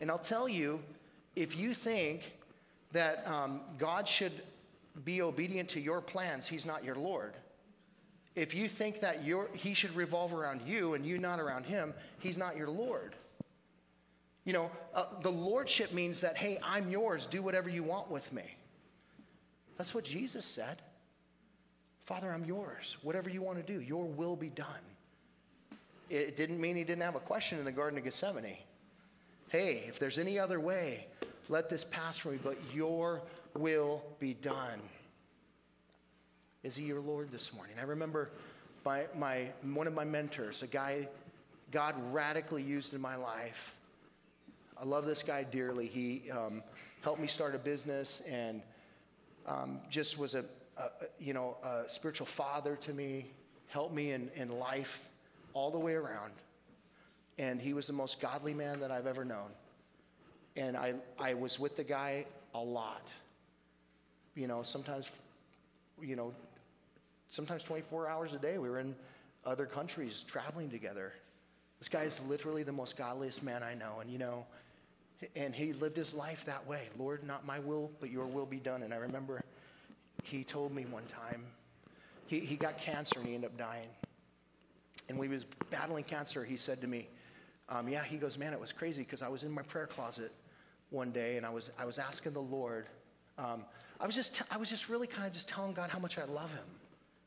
[0.00, 0.80] And I'll tell you,
[1.34, 2.32] if you think
[2.92, 4.32] that um, God should
[5.04, 7.34] be obedient to your plans, he's not your Lord.
[8.34, 9.22] If you think that
[9.54, 13.14] he should revolve around you and you not around him, he's not your Lord.
[14.44, 18.30] You know, uh, the lordship means that, hey, I'm yours, do whatever you want with
[18.32, 18.56] me.
[19.78, 20.82] That's what Jesus said.
[22.04, 22.96] Father, I'm yours.
[23.02, 24.66] Whatever you want to do, your will be done.
[26.10, 28.56] It didn't mean he didn't have a question in the Garden of Gethsemane.
[29.48, 31.06] Hey, if there's any other way,
[31.48, 33.22] let this pass from me, but your
[33.54, 34.80] will be done.
[36.62, 37.76] Is he your Lord this morning?
[37.80, 38.30] I remember
[38.84, 41.08] my, my, one of my mentors, a guy
[41.70, 43.74] God radically used in my life.
[44.80, 45.86] I love this guy dearly.
[45.86, 46.62] He um,
[47.00, 48.62] helped me start a business and
[49.46, 50.44] um, just was a,
[50.76, 50.88] a,
[51.18, 53.26] you know, a spiritual father to me,
[53.68, 55.00] helped me in, in life
[55.54, 56.32] all the way around.
[57.38, 59.50] And he was the most godly man that I've ever known.
[60.56, 63.08] And I, I was with the guy a lot.
[64.34, 65.10] You know, sometimes,
[66.00, 66.32] you know,
[67.28, 68.58] sometimes 24 hours a day.
[68.58, 68.94] We were in
[69.44, 71.12] other countries traveling together.
[71.78, 73.98] This guy is literally the most godliest man I know.
[74.00, 74.46] And, you know,
[75.36, 76.88] and he lived his life that way.
[76.98, 78.82] Lord, not my will, but your will be done.
[78.82, 79.42] And I remember
[80.22, 81.44] he told me one time,
[82.26, 83.88] he, he got cancer and he ended up dying.
[85.08, 87.08] And when he was battling cancer, he said to me,
[87.68, 90.32] um, yeah, he goes, man, it was crazy because I was in my prayer closet
[90.92, 92.86] one day and I was, I was asking the Lord,
[93.38, 93.64] um,
[94.00, 96.18] I was just, t- I was just really kind of just telling God how much
[96.18, 96.64] I love him.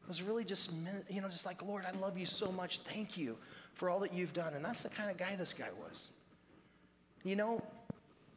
[0.03, 0.69] I was really just,
[1.09, 2.79] you know, just like, Lord, I love you so much.
[2.79, 3.37] Thank you
[3.73, 4.53] for all that you've done.
[4.53, 6.09] And that's the kind of guy this guy was.
[7.23, 7.63] You know,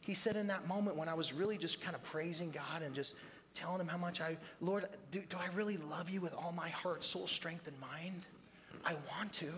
[0.01, 2.95] he said in that moment when I was really just kind of praising God and
[2.95, 3.15] just
[3.53, 6.71] telling him how much I, Lord, do, do I really love you with all my
[6.71, 8.25] heart, soul, strength, and mind?
[8.85, 9.53] I want to.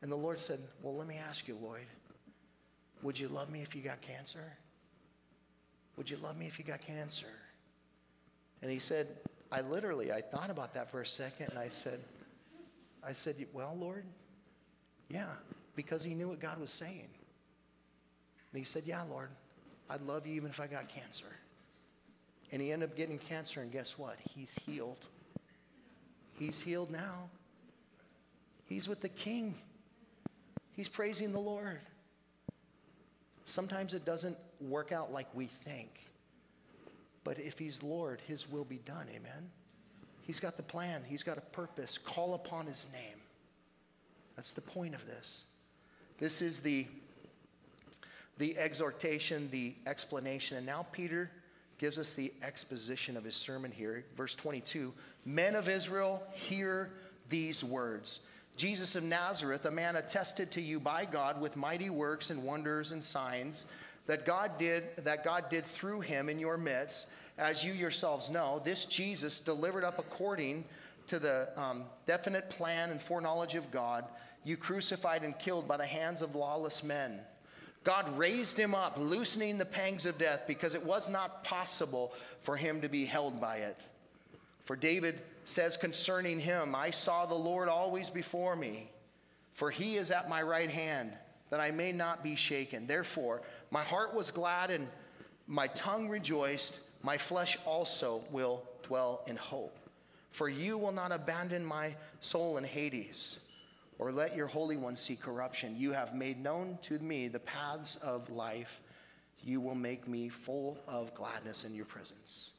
[0.00, 1.86] And the Lord said, Well, let me ask you, Lloyd,
[3.02, 4.52] would you love me if you got cancer?
[5.96, 7.26] Would you love me if you got cancer?
[8.62, 9.08] And he said,
[9.50, 12.00] I literally, I thought about that for a second and I said,
[13.04, 14.04] I said, well, Lord,
[15.08, 15.26] yeah,
[15.74, 17.08] because he knew what God was saying.
[18.52, 19.30] And he said, yeah, Lord,
[19.90, 21.26] I'd love you even if I got cancer.
[22.52, 24.16] And he ended up getting cancer, and guess what?
[24.34, 25.06] He's healed.
[26.38, 27.30] He's healed now.
[28.66, 29.54] He's with the King.
[30.72, 31.80] He's praising the Lord.
[33.44, 35.90] Sometimes it doesn't work out like we think.
[37.24, 39.06] But if he's Lord, his will be done.
[39.10, 39.50] Amen.
[40.22, 41.98] He's got the plan, he's got a purpose.
[41.98, 43.18] Call upon his name.
[44.36, 45.42] That's the point of this.
[46.18, 46.86] This is the,
[48.38, 50.56] the exhortation, the explanation.
[50.56, 51.30] And now Peter
[51.78, 54.04] gives us the exposition of his sermon here.
[54.16, 54.92] Verse 22
[55.24, 56.90] Men of Israel, hear
[57.28, 58.20] these words.
[58.56, 62.92] Jesus of Nazareth, a man attested to you by God with mighty works and wonders
[62.92, 63.64] and signs
[64.06, 67.06] that God did that God did through him in your midst,
[67.38, 70.64] as you yourselves know, this Jesus delivered up according
[71.06, 74.04] to the um, definite plan and foreknowledge of God,
[74.44, 77.20] you crucified and killed by the hands of lawless men.
[77.84, 82.56] God raised him up, loosening the pangs of death, because it was not possible for
[82.56, 83.80] him to be held by it.
[84.64, 88.90] For David says concerning him, I saw the Lord always before me,
[89.54, 91.12] for he is at my right hand
[91.50, 92.86] that I may not be shaken.
[92.86, 94.88] Therefore, my heart was glad and
[95.46, 96.80] my tongue rejoiced.
[97.02, 99.78] My flesh also will dwell in hope.
[100.30, 103.38] For you will not abandon my soul in Hades,
[103.98, 105.76] or let your Holy One see corruption.
[105.76, 108.80] You have made known to me the paths of life.
[109.44, 112.52] You will make me full of gladness in your presence.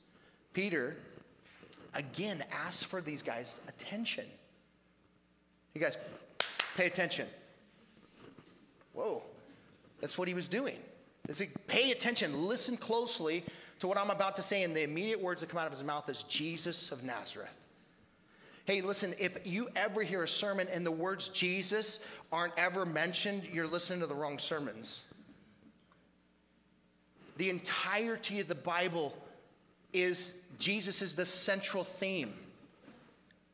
[0.53, 0.97] Peter,
[1.93, 4.25] again, asks for these guys' attention.
[5.73, 5.97] You guys,
[6.75, 7.27] pay attention.
[8.93, 9.23] Whoa,
[9.99, 10.77] that's what he was doing.
[11.27, 13.43] It's like, pay attention, listen closely
[13.79, 15.83] to what I'm about to say, and the immediate words that come out of his
[15.83, 17.49] mouth is Jesus of Nazareth.
[18.65, 21.99] Hey, listen, if you ever hear a sermon and the words Jesus
[22.31, 25.01] aren't ever mentioned, you're listening to the wrong sermons.
[27.37, 29.13] The entirety of the Bible
[29.93, 32.33] is Jesus is the central theme.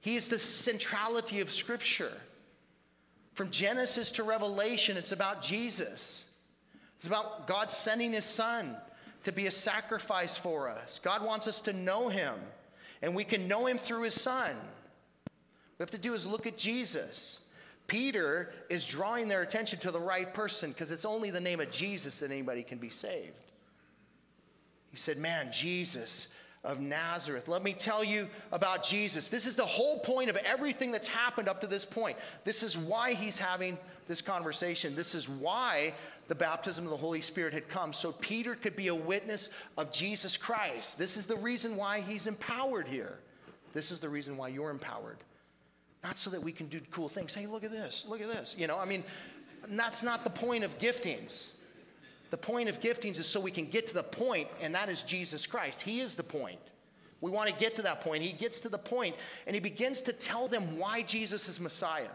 [0.01, 2.13] He is the centrality of Scripture.
[3.33, 6.23] From Genesis to Revelation, it's about Jesus.
[6.97, 8.75] It's about God sending His Son
[9.23, 10.99] to be a sacrifice for us.
[11.03, 12.33] God wants us to know Him,
[13.01, 14.55] and we can know Him through His Son
[15.79, 17.39] we have to do is look at Jesus.
[17.87, 21.71] Peter is drawing their attention to the right person because it's only the name of
[21.71, 23.33] Jesus that anybody can be saved.
[24.91, 26.27] He said, Man, Jesus
[26.63, 27.47] of Nazareth.
[27.47, 29.29] Let me tell you about Jesus.
[29.29, 32.17] This is the whole point of everything that's happened up to this point.
[32.43, 33.77] This is why he's having
[34.07, 34.95] this conversation.
[34.95, 35.93] This is why
[36.27, 39.91] the baptism of the Holy Spirit had come, so Peter could be a witness of
[39.91, 40.97] Jesus Christ.
[40.97, 43.17] This is the reason why he's empowered here.
[43.73, 45.17] This is the reason why you're empowered.
[46.03, 47.33] Not so that we can do cool things.
[47.33, 48.55] Hey, look at this, look at this.
[48.57, 49.03] You know, I mean,
[49.69, 51.47] that's not the point of giftings.
[52.29, 55.01] The point of giftings is so we can get to the point, and that is
[55.01, 55.81] Jesus Christ.
[55.81, 56.59] He is the point.
[57.21, 58.23] We want to get to that point.
[58.23, 59.15] He gets to the point,
[59.45, 62.09] and he begins to tell them why Jesus is Messiah.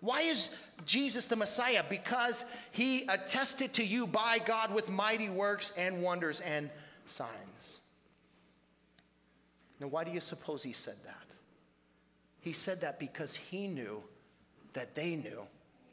[0.00, 0.50] Why is
[0.84, 1.82] Jesus the Messiah?
[1.88, 6.70] Because he attested to you by God with mighty works and wonders and
[7.06, 7.78] signs.
[9.80, 11.24] Now, why do you suppose he said that?
[12.40, 14.02] He said that because he knew
[14.74, 15.40] that they knew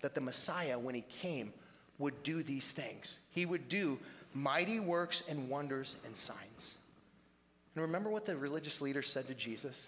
[0.02, 1.54] that the Messiah, when he came,
[2.02, 3.18] would do these things.
[3.32, 3.98] He would do
[4.34, 6.76] mighty works and wonders and signs.
[7.76, 9.88] And remember what the religious leaders said to Jesus?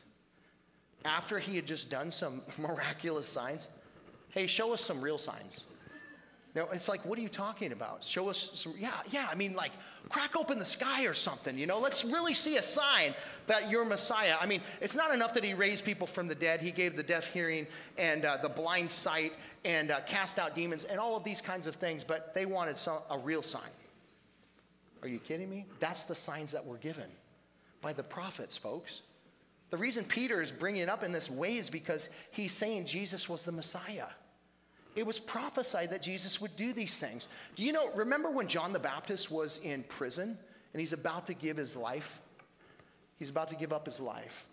[1.03, 3.68] After he had just done some miraculous signs,
[4.30, 5.66] hey, show us some real signs.
[6.55, 8.03] No, it's like, what are you talking about?
[8.03, 9.72] Show us some, yeah, yeah, I mean, like,
[10.10, 11.80] crack open the sky or something, you know?
[11.80, 13.14] Let's really see a sign
[13.47, 14.36] that you're Messiah.
[14.39, 17.04] I mean, it's not enough that he raised people from the dead, he gave the
[17.04, 19.34] deaf hearing and uh, the blind sight
[19.66, 22.78] and uh, cast out demons and all of these kinds of things, but they wanted
[22.78, 23.62] some, a real sign.
[25.01, 25.66] Are you kidding me?
[25.80, 27.10] That's the signs that were given
[27.82, 29.01] by the prophets, folks.
[29.70, 33.28] The reason Peter is bringing it up in this way is because he's saying Jesus
[33.28, 34.06] was the Messiah.
[34.96, 37.28] It was prophesied that Jesus would do these things.
[37.56, 40.38] Do you know, remember when John the Baptist was in prison
[40.74, 42.20] and he's about to give his life?
[43.18, 44.46] He's about to give up his life.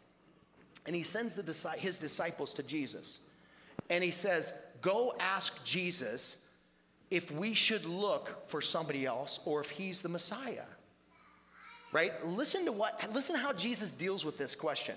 [0.86, 3.18] And he sends the, his disciples to Jesus.
[3.90, 6.36] And he says, Go ask Jesus
[7.10, 10.64] if we should look for somebody else or if he's the Messiah.
[11.92, 12.24] Right?
[12.24, 14.96] Listen to what, listen to how Jesus deals with this question.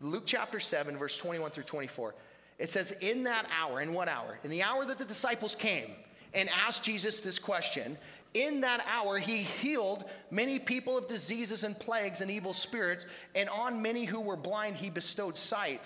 [0.00, 2.14] Luke chapter 7, verse 21 through 24.
[2.58, 4.38] It says, in that hour, in what hour?
[4.42, 5.90] In the hour that the disciples came
[6.32, 7.98] and asked Jesus this question,
[8.34, 13.48] in that hour he healed many people of diseases and plagues and evil spirits, and
[13.48, 15.82] on many who were blind he bestowed sight.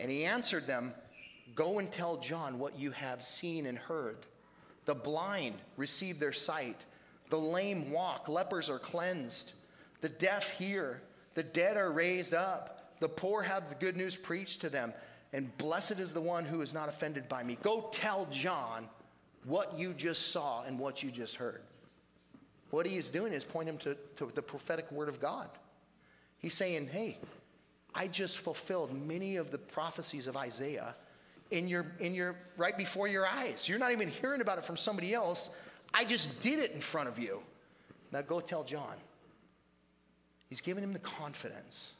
[0.00, 0.92] And he answered them,
[1.54, 4.18] Go and tell John what you have seen and heard.
[4.86, 6.80] The blind receive their sight,
[7.30, 9.52] the lame walk, lepers are cleansed,
[10.00, 11.02] the deaf hear,
[11.34, 14.92] the dead are raised up, the poor have the good news preached to them
[15.32, 17.58] and blessed is the one who is not offended by me.
[17.62, 18.88] Go tell John
[19.44, 21.62] what you just saw and what you just heard.
[22.70, 25.48] What he is doing is pointing him to, to the prophetic word of God.
[26.38, 27.18] He's saying, hey,
[27.94, 30.94] I just fulfilled many of the prophecies of Isaiah
[31.50, 33.68] in your, in your, right before your eyes.
[33.68, 35.50] You're not even hearing about it from somebody else.
[35.92, 37.42] I just did it in front of you.
[38.10, 38.94] Now go tell John.
[40.48, 41.92] He's giving him the confidence.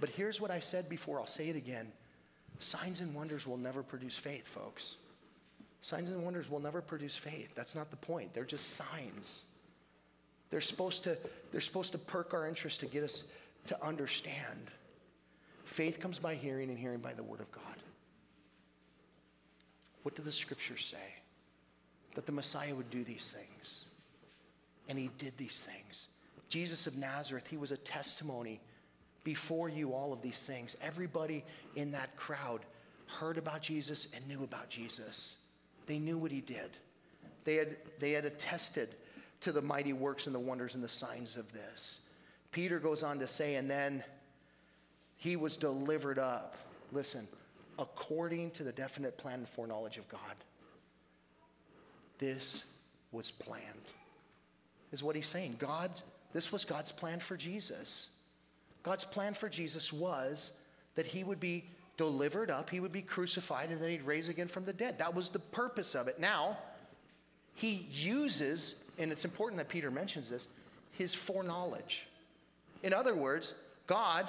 [0.00, 1.92] But here's what I said before, I'll say it again.
[2.58, 4.96] Signs and wonders will never produce faith, folks.
[5.80, 7.50] Signs and wonders will never produce faith.
[7.54, 8.34] That's not the point.
[8.34, 9.42] They're just signs.
[10.50, 11.16] They're supposed to,
[11.52, 13.24] they're supposed to perk our interest to get us
[13.68, 14.70] to understand.
[15.64, 17.62] Faith comes by hearing, and hearing by the Word of God.
[20.02, 21.14] What do the scriptures say?
[22.14, 23.80] That the Messiah would do these things.
[24.88, 26.06] And he did these things.
[26.48, 28.60] Jesus of Nazareth, he was a testimony
[29.28, 30.74] before you all of these things.
[30.80, 31.44] Everybody
[31.76, 32.62] in that crowd
[33.04, 35.34] heard about Jesus and knew about Jesus.
[35.86, 36.70] They knew what he did.
[37.44, 38.94] They had, they had attested
[39.42, 41.98] to the mighty works and the wonders and the signs of this.
[42.52, 44.02] Peter goes on to say, and then
[45.18, 46.56] He was delivered up,
[46.90, 47.28] listen,
[47.78, 50.20] according to the definite plan and foreknowledge of God.
[52.18, 52.62] This
[53.12, 53.62] was planned,
[54.90, 55.56] is what he's saying.
[55.58, 55.90] God,
[56.32, 58.08] this was God's plan for Jesus.
[58.88, 60.50] God's plan for Jesus was
[60.94, 61.66] that he would be
[61.98, 64.98] delivered up, he would be crucified, and then he'd raise again from the dead.
[64.98, 66.18] That was the purpose of it.
[66.18, 66.56] Now,
[67.54, 70.48] he uses, and it's important that Peter mentions this,
[70.92, 72.06] his foreknowledge.
[72.82, 73.52] In other words,
[73.86, 74.26] God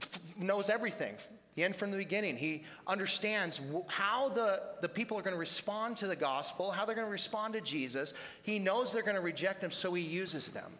[0.00, 1.16] f- knows everything,
[1.54, 2.38] the end from the beginning.
[2.38, 6.94] He understands how the, the people are going to respond to the gospel, how they're
[6.94, 8.14] going to respond to Jesus.
[8.44, 10.72] He knows they're going to reject him, so he uses them.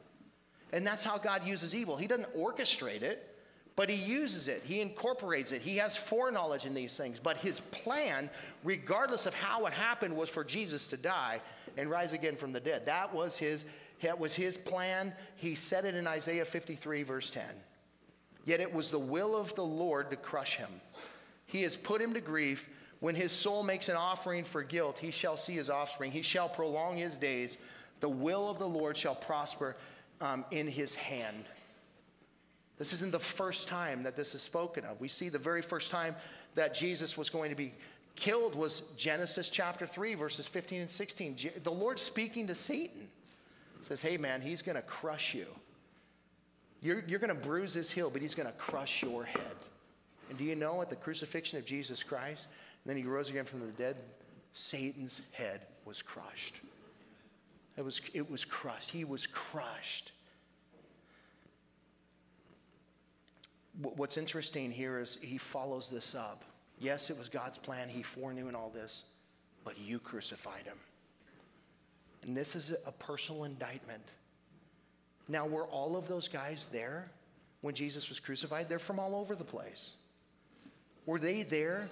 [0.75, 1.97] And that's how God uses evil.
[1.97, 3.33] He doesn't orchestrate it,
[3.77, 5.63] but he uses it, he incorporates it.
[5.63, 7.21] He has foreknowledge in these things.
[7.23, 8.29] But his plan,
[8.65, 11.41] regardless of how it happened, was for Jesus to die
[11.77, 12.87] and rise again from the dead.
[12.87, 13.65] That was his,
[14.03, 15.13] that was his plan.
[15.37, 17.45] He said it in Isaiah 53, verse 10.
[18.45, 20.71] Yet it was the will of the Lord to crush him.
[21.47, 22.69] He has put him to grief.
[22.99, 26.11] When his soul makes an offering for guilt, he shall see his offspring.
[26.11, 27.59] He shall prolong his days.
[28.01, 29.77] The will of the Lord shall prosper
[30.21, 31.45] um, in his hand.
[32.79, 35.01] This isn't the first time that this is spoken of.
[35.01, 36.17] We see the very first time
[36.55, 37.73] that Jesus was going to be
[38.17, 41.51] killed was Genesis chapter 3, verses 15 and 16.
[41.63, 43.09] The Lord speaking to Satan
[43.83, 45.47] says, Hey, man, he's going to crush you.
[46.81, 49.57] You're, you're going to bruise his heel, but he's going to crush your head.
[50.29, 52.47] And do you know at the crucifixion of Jesus Christ,
[52.85, 53.97] and then he rose again from the dead,
[54.53, 56.55] Satan's head was crushed.
[57.77, 58.91] It was, it was crushed.
[58.91, 60.13] He was crushed.
[63.81, 66.45] What's interesting here is he follows this up.
[66.79, 67.89] Yes, it was God's plan.
[67.89, 69.03] He foreknew in all this,
[69.65, 70.79] but you crucified him.
[72.23, 74.03] And this is a personal indictment.
[75.27, 77.11] Now, were all of those guys there
[77.63, 78.69] when Jesus was crucified?
[78.69, 79.93] They're from all over the place.
[81.07, 81.89] Were they there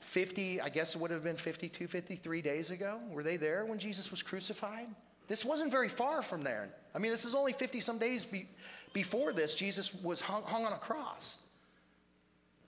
[0.00, 3.00] 50, I guess it would have been 52, 53 days ago?
[3.10, 4.86] Were they there when Jesus was crucified?
[5.28, 6.68] This wasn't very far from there.
[6.94, 8.48] I mean, this is only 50 some days be,
[8.92, 9.54] before this.
[9.54, 11.36] Jesus was hung, hung on a cross.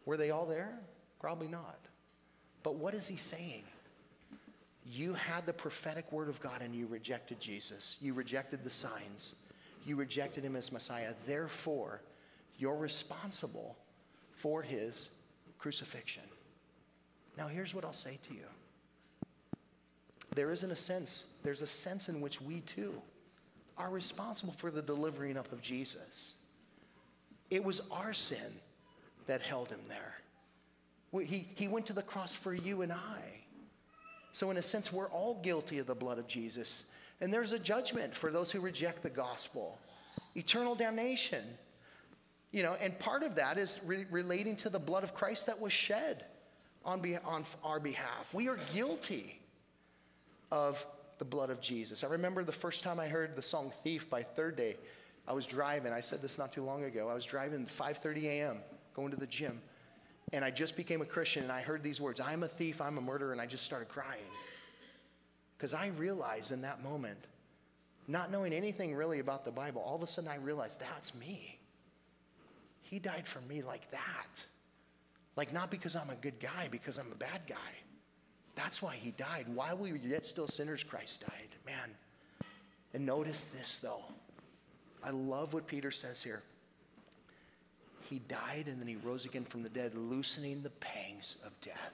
[0.05, 0.79] Were they all there?
[1.21, 1.79] Probably not.
[2.63, 3.63] But what is he saying?
[4.85, 7.97] You had the prophetic word of God and you rejected Jesus.
[8.01, 9.35] You rejected the signs.
[9.85, 11.13] You rejected him as Messiah.
[11.27, 12.01] Therefore,
[12.59, 13.77] you're responsible
[14.37, 15.11] for his
[15.59, 16.23] crucifixion.
[17.37, 18.45] Now, here's what I'll say to you
[20.39, 22.95] there isn't a sense, there's a sense in which we too
[23.77, 26.35] are responsible for the delivering up of Jesus.
[27.51, 28.61] It was our sin
[29.27, 30.15] that held him there.
[31.27, 33.19] He, he went to the cross for you and I.
[34.33, 36.85] So, in a sense, we're all guilty of the blood of Jesus.
[37.21, 39.77] And there's a judgment for those who reject the gospel
[40.37, 41.43] eternal damnation.
[42.53, 45.61] You know, and part of that is re- relating to the blood of Christ that
[45.61, 46.27] was shed
[46.85, 48.33] on, be- on our behalf.
[48.33, 49.38] We are guilty
[50.51, 50.85] of
[51.19, 52.05] the blood of Jesus.
[52.05, 54.77] I remember the first time I heard the song Thief by Third Day.
[55.27, 57.09] I was driving, I said this not too long ago.
[57.09, 58.59] I was driving 5:30 a.m.
[58.95, 59.61] going to the gym.
[60.33, 62.99] And I just became a Christian and I heard these words, I'm a thief, I'm
[62.99, 64.25] a murderer, and I just started crying.
[65.57, 67.19] Because I realized in that moment,
[68.07, 71.59] not knowing anything really about the Bible, all of a sudden I realized that's me.
[72.83, 74.45] He died for me like that.
[75.37, 77.55] Like, not because I'm a good guy, because I'm a bad guy.
[78.59, 79.47] That's why he died.
[79.55, 81.55] While we were yet still sinners, Christ died.
[81.65, 81.91] Man.
[82.93, 84.03] And notice this, though.
[85.05, 86.43] I love what Peter says here.
[88.11, 91.93] He died and then he rose again from the dead, loosening the pangs of death.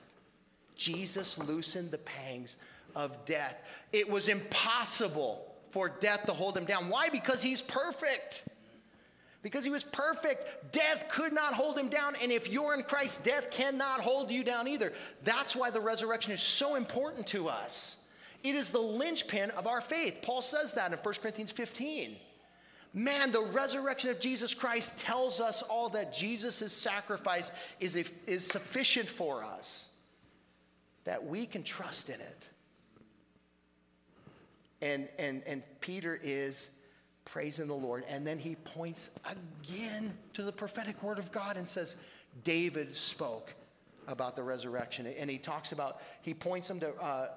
[0.75, 2.57] Jesus loosened the pangs
[2.97, 3.57] of death.
[3.93, 6.89] It was impossible for death to hold him down.
[6.89, 7.11] Why?
[7.11, 8.43] Because he's perfect
[9.45, 10.73] because he was perfect.
[10.73, 12.17] Death could not hold him down.
[12.21, 14.91] And if you're in Christ, death cannot hold you down either.
[15.23, 17.97] That's why the resurrection is so important to us.
[18.43, 20.17] It is the linchpin of our faith.
[20.23, 22.17] Paul says that in 1 Corinthians 15.
[22.95, 28.47] Man, the resurrection of Jesus Christ tells us all that Jesus' sacrifice is, a, is
[28.47, 29.85] sufficient for us,
[31.05, 32.49] that we can trust in it.
[34.81, 36.69] And, and, and Peter is
[37.35, 38.05] praising the Lord.
[38.09, 41.97] And then he points again to the prophetic word of God and says,
[42.45, 43.53] David spoke
[44.07, 45.09] about the resurrection.
[45.19, 47.31] And he talks about, he points him to uh,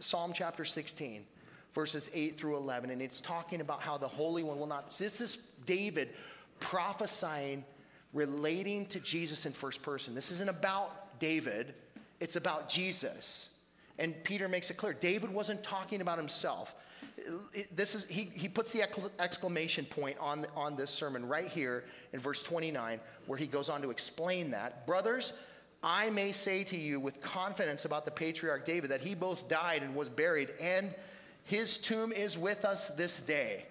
[0.00, 1.24] Psalm chapter 16,
[1.72, 2.90] verses 8 through 11.
[2.90, 4.90] And it's talking about how the Holy One will not.
[4.90, 6.08] This is David
[6.58, 7.62] prophesying,
[8.12, 10.16] relating to Jesus in first person.
[10.16, 11.74] This isn't about David,
[12.18, 13.46] it's about Jesus.
[14.00, 16.74] And Peter makes it clear David wasn't talking about himself.
[17.74, 18.82] This is, he, he puts the
[19.18, 23.80] exclamation point on, on this sermon right here in verse 29, where he goes on
[23.82, 24.86] to explain that.
[24.86, 25.32] Brothers,
[25.82, 29.82] I may say to you with confidence about the patriarch David that he both died
[29.82, 30.94] and was buried, and
[31.44, 33.66] his tomb is with us this day.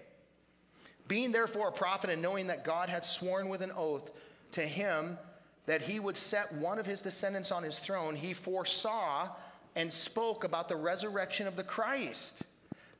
[1.08, 4.10] Being therefore a prophet and knowing that God had sworn with an oath
[4.52, 5.18] to him
[5.66, 9.28] that he would set one of his descendants on his throne, he foresaw
[9.76, 12.42] and spoke about the resurrection of the Christ,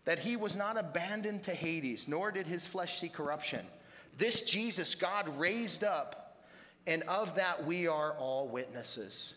[0.04, 3.64] that he was not abandoned to Hades, nor did his flesh see corruption.
[4.18, 6.36] This Jesus God raised up,
[6.86, 9.34] and of that we are all witnesses.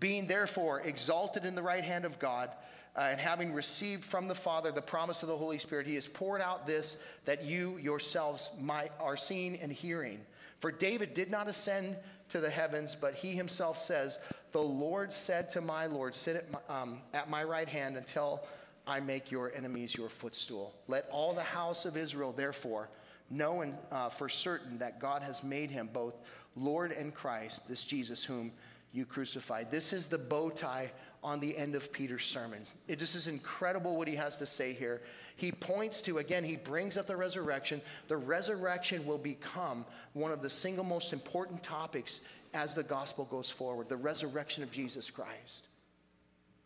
[0.00, 2.50] Being therefore exalted in the right hand of God,
[2.96, 6.06] uh, and having received from the Father the promise of the Holy Spirit, he has
[6.06, 6.96] poured out this
[7.26, 10.18] that you yourselves might, are seeing and hearing.
[10.60, 11.96] For David did not ascend
[12.30, 14.18] to the heavens, but he himself says,
[14.50, 18.42] The Lord said to my Lord, Sit at my, um, at my right hand until
[18.88, 20.74] I make your enemies your footstool.
[20.88, 22.88] Let all the house of Israel, therefore,
[23.28, 26.14] know and, uh, for certain that God has made him both
[26.56, 28.50] Lord and Christ, this Jesus whom
[28.92, 29.70] you crucified.
[29.70, 30.90] This is the bow tie
[31.22, 32.64] on the end of Peter's sermon.
[32.86, 35.02] It just is incredible what he has to say here.
[35.36, 37.82] He points to, again, he brings up the resurrection.
[38.08, 39.84] The resurrection will become
[40.14, 42.20] one of the single most important topics
[42.54, 45.66] as the gospel goes forward the resurrection of Jesus Christ.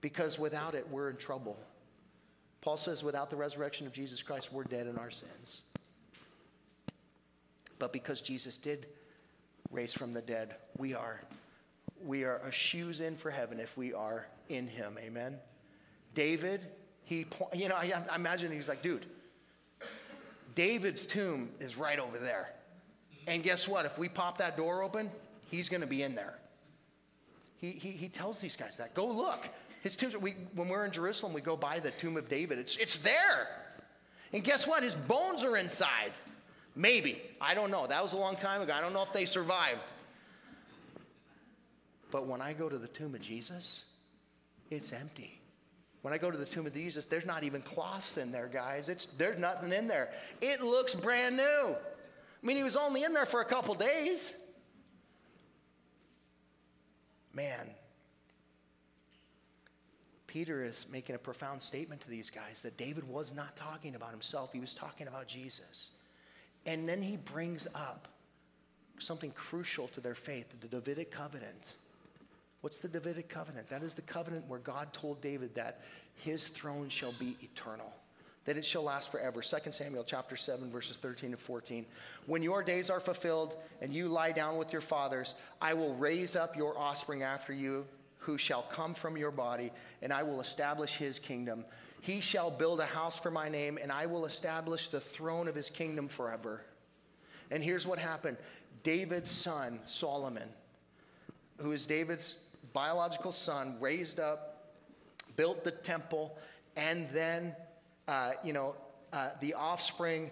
[0.00, 1.58] Because without it, we're in trouble.
[2.62, 5.62] Paul says, without the resurrection of Jesus Christ, we're dead in our sins.
[7.78, 8.86] But because Jesus did
[9.70, 11.20] raise from the dead, we are
[12.04, 14.98] we are a shoes in for heaven if we are in him.
[15.00, 15.38] Amen.
[16.14, 16.66] David,
[17.04, 19.06] he, you know, I, I imagine he's like, dude,
[20.54, 22.50] David's tomb is right over there.
[23.26, 23.86] And guess what?
[23.86, 25.10] If we pop that door open,
[25.50, 26.34] he's going to be in there.
[27.56, 28.94] He, he, he tells these guys that.
[28.94, 29.48] Go look.
[29.82, 32.58] His tomb, we, when we're in Jerusalem, we go by the tomb of David.
[32.58, 33.48] It's, it's there.
[34.32, 34.82] And guess what?
[34.82, 36.12] His bones are inside.
[36.74, 37.20] Maybe.
[37.40, 37.86] I don't know.
[37.86, 38.72] That was a long time ago.
[38.72, 39.80] I don't know if they survived.
[42.12, 43.82] But when I go to the tomb of Jesus,
[44.70, 45.38] it's empty.
[46.02, 48.88] When I go to the tomb of Jesus, there's not even cloths in there, guys.
[48.88, 50.10] It's, there's nothing in there.
[50.40, 51.74] It looks brand new.
[51.74, 54.32] I mean, he was only in there for a couple days.
[57.34, 57.70] Man,
[60.32, 64.12] Peter is making a profound statement to these guys that David was not talking about
[64.12, 65.90] himself, he was talking about Jesus.
[66.64, 68.08] And then he brings up
[68.98, 71.74] something crucial to their faith the Davidic covenant.
[72.62, 73.68] What's the Davidic covenant?
[73.68, 75.82] That is the covenant where God told David that
[76.14, 77.92] his throne shall be eternal,
[78.46, 79.42] that it shall last forever.
[79.42, 81.84] 2 Samuel chapter 7 verses 13 to 14.
[82.24, 86.36] When your days are fulfilled and you lie down with your fathers, I will raise
[86.36, 87.84] up your offspring after you
[88.22, 91.64] who shall come from your body, and I will establish his kingdom.
[92.00, 95.54] He shall build a house for my name, and I will establish the throne of
[95.54, 96.62] his kingdom forever.
[97.50, 98.38] And here's what happened
[98.82, 100.48] David's son, Solomon,
[101.58, 102.36] who is David's
[102.72, 104.72] biological son, raised up,
[105.36, 106.36] built the temple,
[106.76, 107.54] and then,
[108.08, 108.74] uh, you know,
[109.12, 110.30] uh, the offspring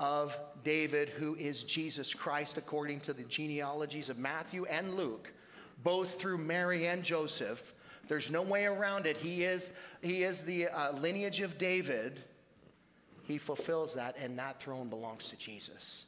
[0.00, 5.32] of David, who is Jesus Christ, according to the genealogies of Matthew and Luke,
[5.82, 7.74] both through Mary and Joseph.
[8.08, 9.16] There's no way around it.
[9.16, 12.20] He is, he is the uh, lineage of David.
[13.24, 16.04] He fulfills that, and that throne belongs to Jesus.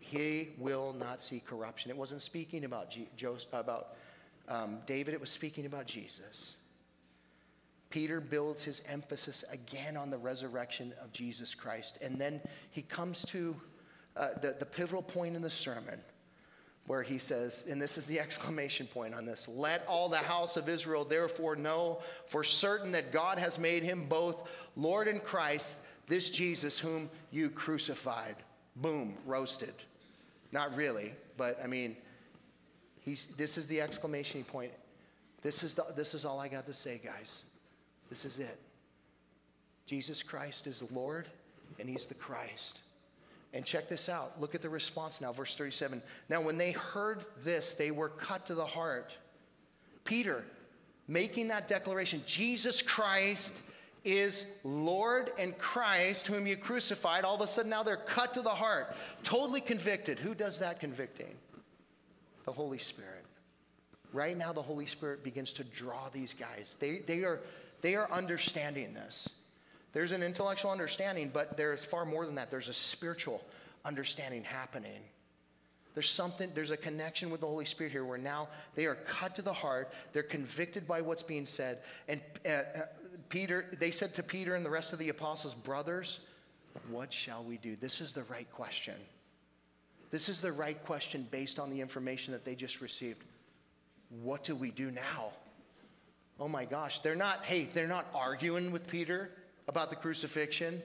[0.00, 1.90] He will not see corruption.
[1.90, 3.96] It wasn't speaking about, Joseph, about
[4.48, 6.54] um, David, it was speaking about Jesus.
[7.90, 11.98] Peter builds his emphasis again on the resurrection of Jesus Christ.
[12.02, 12.40] And then
[12.70, 13.56] he comes to
[14.16, 16.00] uh, the, the pivotal point in the sermon
[16.86, 20.56] where he says, and this is the exclamation point on this let all the house
[20.56, 25.72] of Israel therefore know for certain that God has made him both Lord and Christ,
[26.06, 28.36] this Jesus whom you crucified.
[28.76, 29.74] Boom, roasted.
[30.52, 31.96] Not really, but I mean,
[33.00, 34.72] He's, this is the exclamation point.
[35.40, 37.42] This is, the, this is all I got to say, guys.
[38.10, 38.58] This is it.
[39.86, 41.28] Jesus Christ is the Lord,
[41.78, 42.80] and He's the Christ.
[43.56, 44.40] And check this out.
[44.40, 46.02] Look at the response now, verse 37.
[46.28, 49.14] Now, when they heard this, they were cut to the heart.
[50.04, 50.44] Peter,
[51.08, 53.54] making that declaration, Jesus Christ
[54.04, 58.42] is Lord and Christ, whom you crucified, all of a sudden now they're cut to
[58.42, 58.94] the heart,
[59.24, 60.18] totally convicted.
[60.18, 61.34] Who does that convicting?
[62.46, 63.24] the Holy Spirit.
[64.12, 66.76] Right now, the Holy Spirit begins to draw these guys.
[66.80, 67.40] They, they, are,
[67.82, 69.28] they are understanding this.
[69.96, 72.50] There's an intellectual understanding, but there is far more than that.
[72.50, 73.42] There's a spiritual
[73.82, 75.00] understanding happening.
[75.94, 79.34] There's something, there's a connection with the Holy Spirit here where now they are cut
[79.36, 79.90] to the heart.
[80.12, 81.78] They're convicted by what's being said.
[82.08, 82.62] And uh, uh
[83.30, 86.18] Peter, they said to Peter and the rest of the apostles, Brothers,
[86.90, 87.74] what shall we do?
[87.74, 88.96] This is the right question.
[90.10, 93.24] This is the right question based on the information that they just received.
[94.22, 95.32] What do we do now?
[96.38, 99.30] Oh my gosh, they're not, hey, they're not arguing with Peter
[99.68, 100.82] about the crucifixion.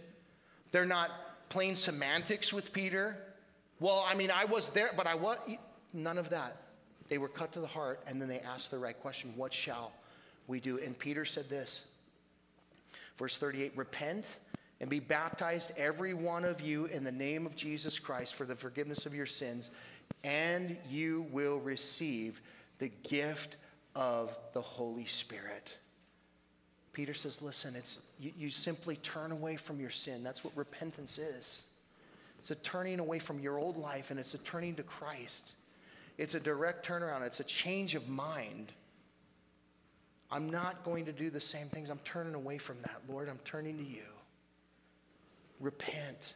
[0.71, 1.11] They're not
[1.49, 3.17] playing semantics with Peter.
[3.79, 5.37] Well, I mean, I was there, but I was.
[5.93, 6.57] None of that.
[7.09, 9.91] They were cut to the heart, and then they asked the right question What shall
[10.47, 10.79] we do?
[10.79, 11.83] And Peter said this,
[13.17, 14.25] verse 38 Repent
[14.81, 18.55] and be baptized, every one of you, in the name of Jesus Christ for the
[18.55, 19.69] forgiveness of your sins,
[20.23, 22.41] and you will receive
[22.79, 23.57] the gift
[23.95, 25.69] of the Holy Spirit.
[26.93, 30.23] Peter says, Listen, it's, you, you simply turn away from your sin.
[30.23, 31.63] That's what repentance is.
[32.39, 35.53] It's a turning away from your old life and it's a turning to Christ.
[36.17, 38.71] It's a direct turnaround, it's a change of mind.
[40.31, 41.89] I'm not going to do the same things.
[41.89, 43.01] I'm turning away from that.
[43.09, 44.05] Lord, I'm turning to you.
[45.59, 46.35] Repent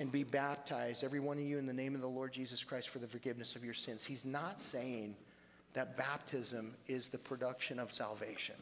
[0.00, 2.88] and be baptized, every one of you, in the name of the Lord Jesus Christ
[2.88, 4.02] for the forgiveness of your sins.
[4.02, 5.14] He's not saying
[5.74, 8.56] that baptism is the production of salvation.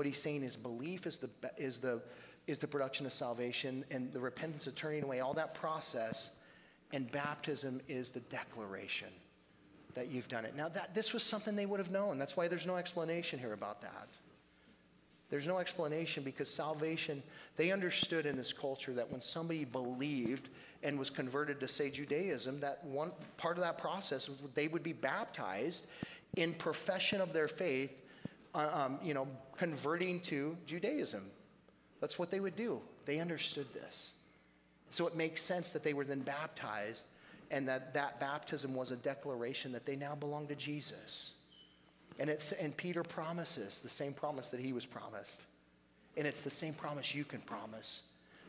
[0.00, 1.28] What he's saying is belief is the,
[1.58, 2.00] is the,
[2.46, 6.30] is the production of salvation, and the repentance of turning away, all that process,
[6.94, 9.08] and baptism is the declaration
[9.94, 10.56] that you've done it.
[10.56, 12.18] Now, that, this was something they would have known.
[12.18, 14.08] That's why there's no explanation here about that.
[15.28, 17.22] There's no explanation because salvation,
[17.58, 20.48] they understood in this culture that when somebody believed
[20.82, 24.82] and was converted to, say, Judaism, that one part of that process was they would
[24.82, 25.84] be baptized
[26.36, 27.90] in profession of their faith,
[28.54, 31.22] um, you know, converting to Judaism.
[32.00, 32.80] That's what they would do.
[33.06, 34.10] They understood this.
[34.90, 37.04] So it makes sense that they were then baptized
[37.50, 41.32] and that that baptism was a declaration that they now belong to Jesus.
[42.18, 45.40] And, it's, and Peter promises the same promise that he was promised.
[46.16, 48.02] And it's the same promise you can promise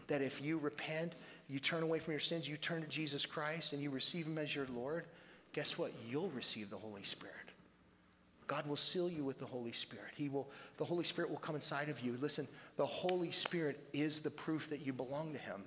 [0.07, 1.13] that if you repent,
[1.47, 4.37] you turn away from your sins, you turn to Jesus Christ, and you receive him
[4.37, 5.05] as your Lord,
[5.53, 5.93] guess what?
[6.09, 7.35] You'll receive the Holy Spirit.
[8.47, 10.11] God will seal you with the Holy Spirit.
[10.15, 12.17] He will, the Holy Spirit will come inside of you.
[12.19, 15.63] Listen, the Holy Spirit is the proof that you belong to Him.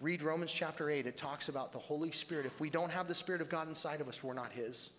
[0.00, 1.06] Read Romans chapter 8.
[1.06, 2.46] It talks about the Holy Spirit.
[2.46, 4.90] If we don't have the Spirit of God inside of us, we're not His.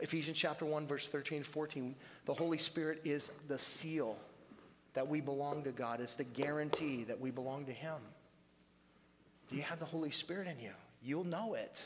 [0.00, 1.94] Ephesians chapter 1, verse 13 14,
[2.26, 4.18] the Holy Spirit is the seal
[4.94, 6.00] that we belong to God.
[6.00, 7.98] It's the guarantee that we belong to Him.
[9.50, 10.72] Do you have the Holy Spirit in you?
[11.02, 11.78] You'll know it.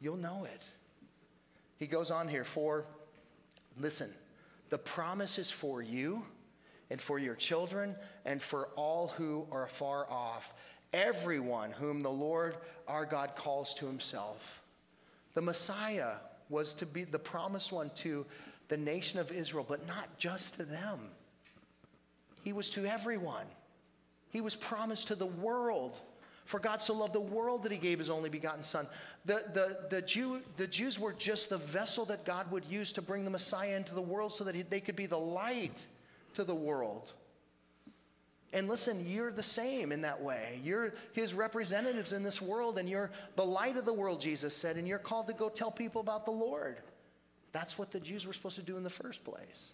[0.00, 0.62] You'll know it.
[1.78, 2.84] He goes on here for,
[3.78, 4.10] listen,
[4.70, 6.24] the promise is for you
[6.90, 10.54] and for your children and for all who are far off,
[10.92, 12.56] everyone whom the Lord
[12.88, 14.62] our God calls to Himself.
[15.34, 16.14] The Messiah
[16.48, 18.24] was to be the promised one to
[18.68, 21.10] the nation of Israel, but not just to them.
[22.42, 23.46] He was to everyone.
[24.30, 25.98] He was promised to the world.
[26.46, 28.86] For God so loved the world that he gave his only begotten Son.
[29.24, 33.02] The, the, the, Jew, the Jews were just the vessel that God would use to
[33.02, 35.84] bring the Messiah into the world so that he, they could be the light
[36.34, 37.12] to the world.
[38.52, 40.60] And listen, you're the same in that way.
[40.62, 44.76] You're his representatives in this world, and you're the light of the world, Jesus said,
[44.76, 46.78] and you're called to go tell people about the Lord.
[47.50, 49.72] That's what the Jews were supposed to do in the first place.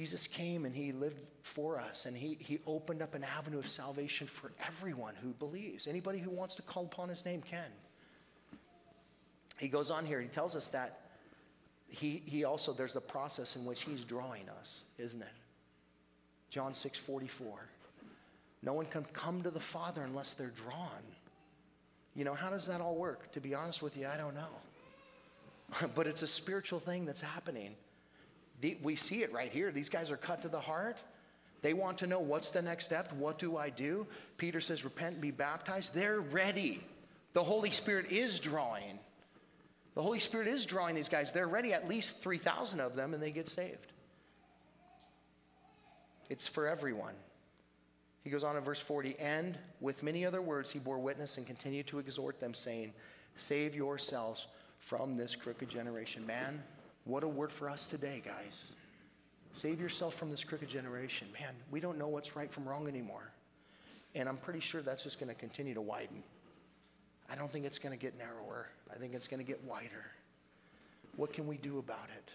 [0.00, 3.68] Jesus came and he lived for us, and he, he opened up an avenue of
[3.68, 5.86] salvation for everyone who believes.
[5.86, 7.66] Anybody who wants to call upon his name can.
[9.58, 11.00] He goes on here, he tells us that
[11.86, 15.28] he, he also, there's a process in which he's drawing us, isn't it?
[16.48, 17.68] John 6 44.
[18.62, 21.02] No one can come to the Father unless they're drawn.
[22.16, 23.30] You know, how does that all work?
[23.32, 25.88] To be honest with you, I don't know.
[25.94, 27.74] but it's a spiritual thing that's happening.
[28.60, 29.72] The, we see it right here.
[29.72, 30.98] These guys are cut to the heart.
[31.62, 33.12] They want to know what's the next step?
[33.14, 34.06] What do I do?
[34.38, 35.94] Peter says, Repent and be baptized.
[35.94, 36.82] They're ready.
[37.32, 38.98] The Holy Spirit is drawing.
[39.94, 41.32] The Holy Spirit is drawing these guys.
[41.32, 43.92] They're ready, at least 3,000 of them, and they get saved.
[46.28, 47.14] It's for everyone.
[48.22, 51.46] He goes on in verse 40, and with many other words he bore witness and
[51.46, 52.92] continued to exhort them, saying,
[53.34, 54.46] Save yourselves
[54.78, 56.26] from this crooked generation.
[56.26, 56.62] Man,
[57.04, 58.72] what a word for us today, guys.
[59.52, 61.26] Save yourself from this crooked generation.
[61.32, 63.32] Man, we don't know what's right from wrong anymore.
[64.14, 66.22] And I'm pretty sure that's just going to continue to widen.
[67.30, 68.68] I don't think it's going to get narrower.
[68.92, 70.04] I think it's going to get wider.
[71.16, 72.30] What can we do about it?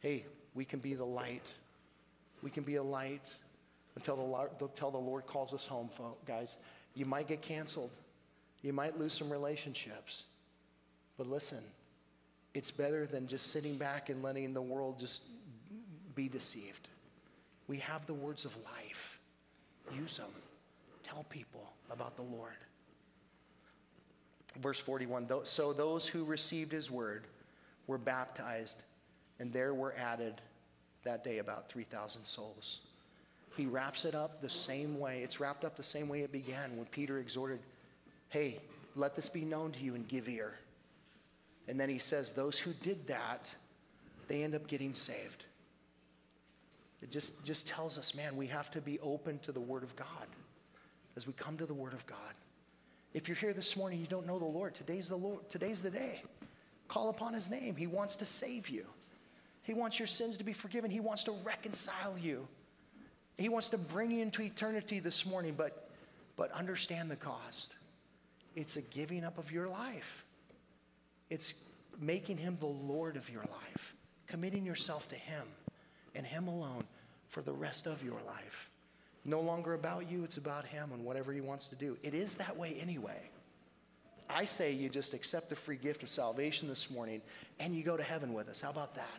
[0.00, 0.24] Hey,
[0.54, 1.42] we can be the light
[2.42, 3.22] we can be a light
[3.96, 6.22] until the until the Lord calls us home, folks.
[6.26, 6.56] guys.
[6.94, 7.90] You might get canceled.
[8.62, 10.24] You might lose some relationships.
[11.16, 11.62] But listen,
[12.54, 15.22] it's better than just sitting back and letting the world just
[16.14, 16.88] be deceived.
[17.68, 19.20] We have the words of life.
[19.94, 20.30] Use them.
[21.04, 22.56] Tell people about the Lord.
[24.60, 27.24] Verse 41 So those who received his word
[27.86, 28.82] were baptized,
[29.38, 30.40] and there were added
[31.04, 32.80] that day about 3,000 souls.
[33.56, 35.22] He wraps it up the same way.
[35.22, 37.60] It's wrapped up the same way it began when Peter exhorted,
[38.28, 38.60] Hey,
[38.94, 40.54] let this be known to you and give ear.
[41.70, 43.48] And then he says, Those who did that,
[44.26, 45.44] they end up getting saved.
[47.00, 49.94] It just, just tells us, man, we have to be open to the Word of
[49.94, 50.26] God
[51.16, 52.18] as we come to the Word of God.
[53.14, 55.90] If you're here this morning, you don't know the Lord, today's the Lord, today's the
[55.90, 56.22] day.
[56.88, 57.76] Call upon his name.
[57.76, 58.84] He wants to save you.
[59.62, 60.90] He wants your sins to be forgiven.
[60.90, 62.48] He wants to reconcile you.
[63.38, 65.88] He wants to bring you into eternity this morning, but,
[66.36, 67.76] but understand the cost.
[68.56, 70.24] It's a giving up of your life.
[71.30, 71.54] It's
[72.00, 73.94] making him the Lord of your life,
[74.26, 75.44] committing yourself to him
[76.14, 76.84] and him alone
[77.28, 78.70] for the rest of your life.
[79.24, 81.96] No longer about you, it's about him and whatever he wants to do.
[82.02, 83.20] It is that way anyway.
[84.28, 87.22] I say you just accept the free gift of salvation this morning
[87.58, 88.60] and you go to heaven with us.
[88.60, 89.18] How about that?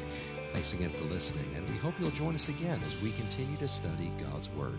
[0.52, 3.68] Thanks again for listening, and we hope you'll join us again as we continue to
[3.68, 4.78] study God's Word.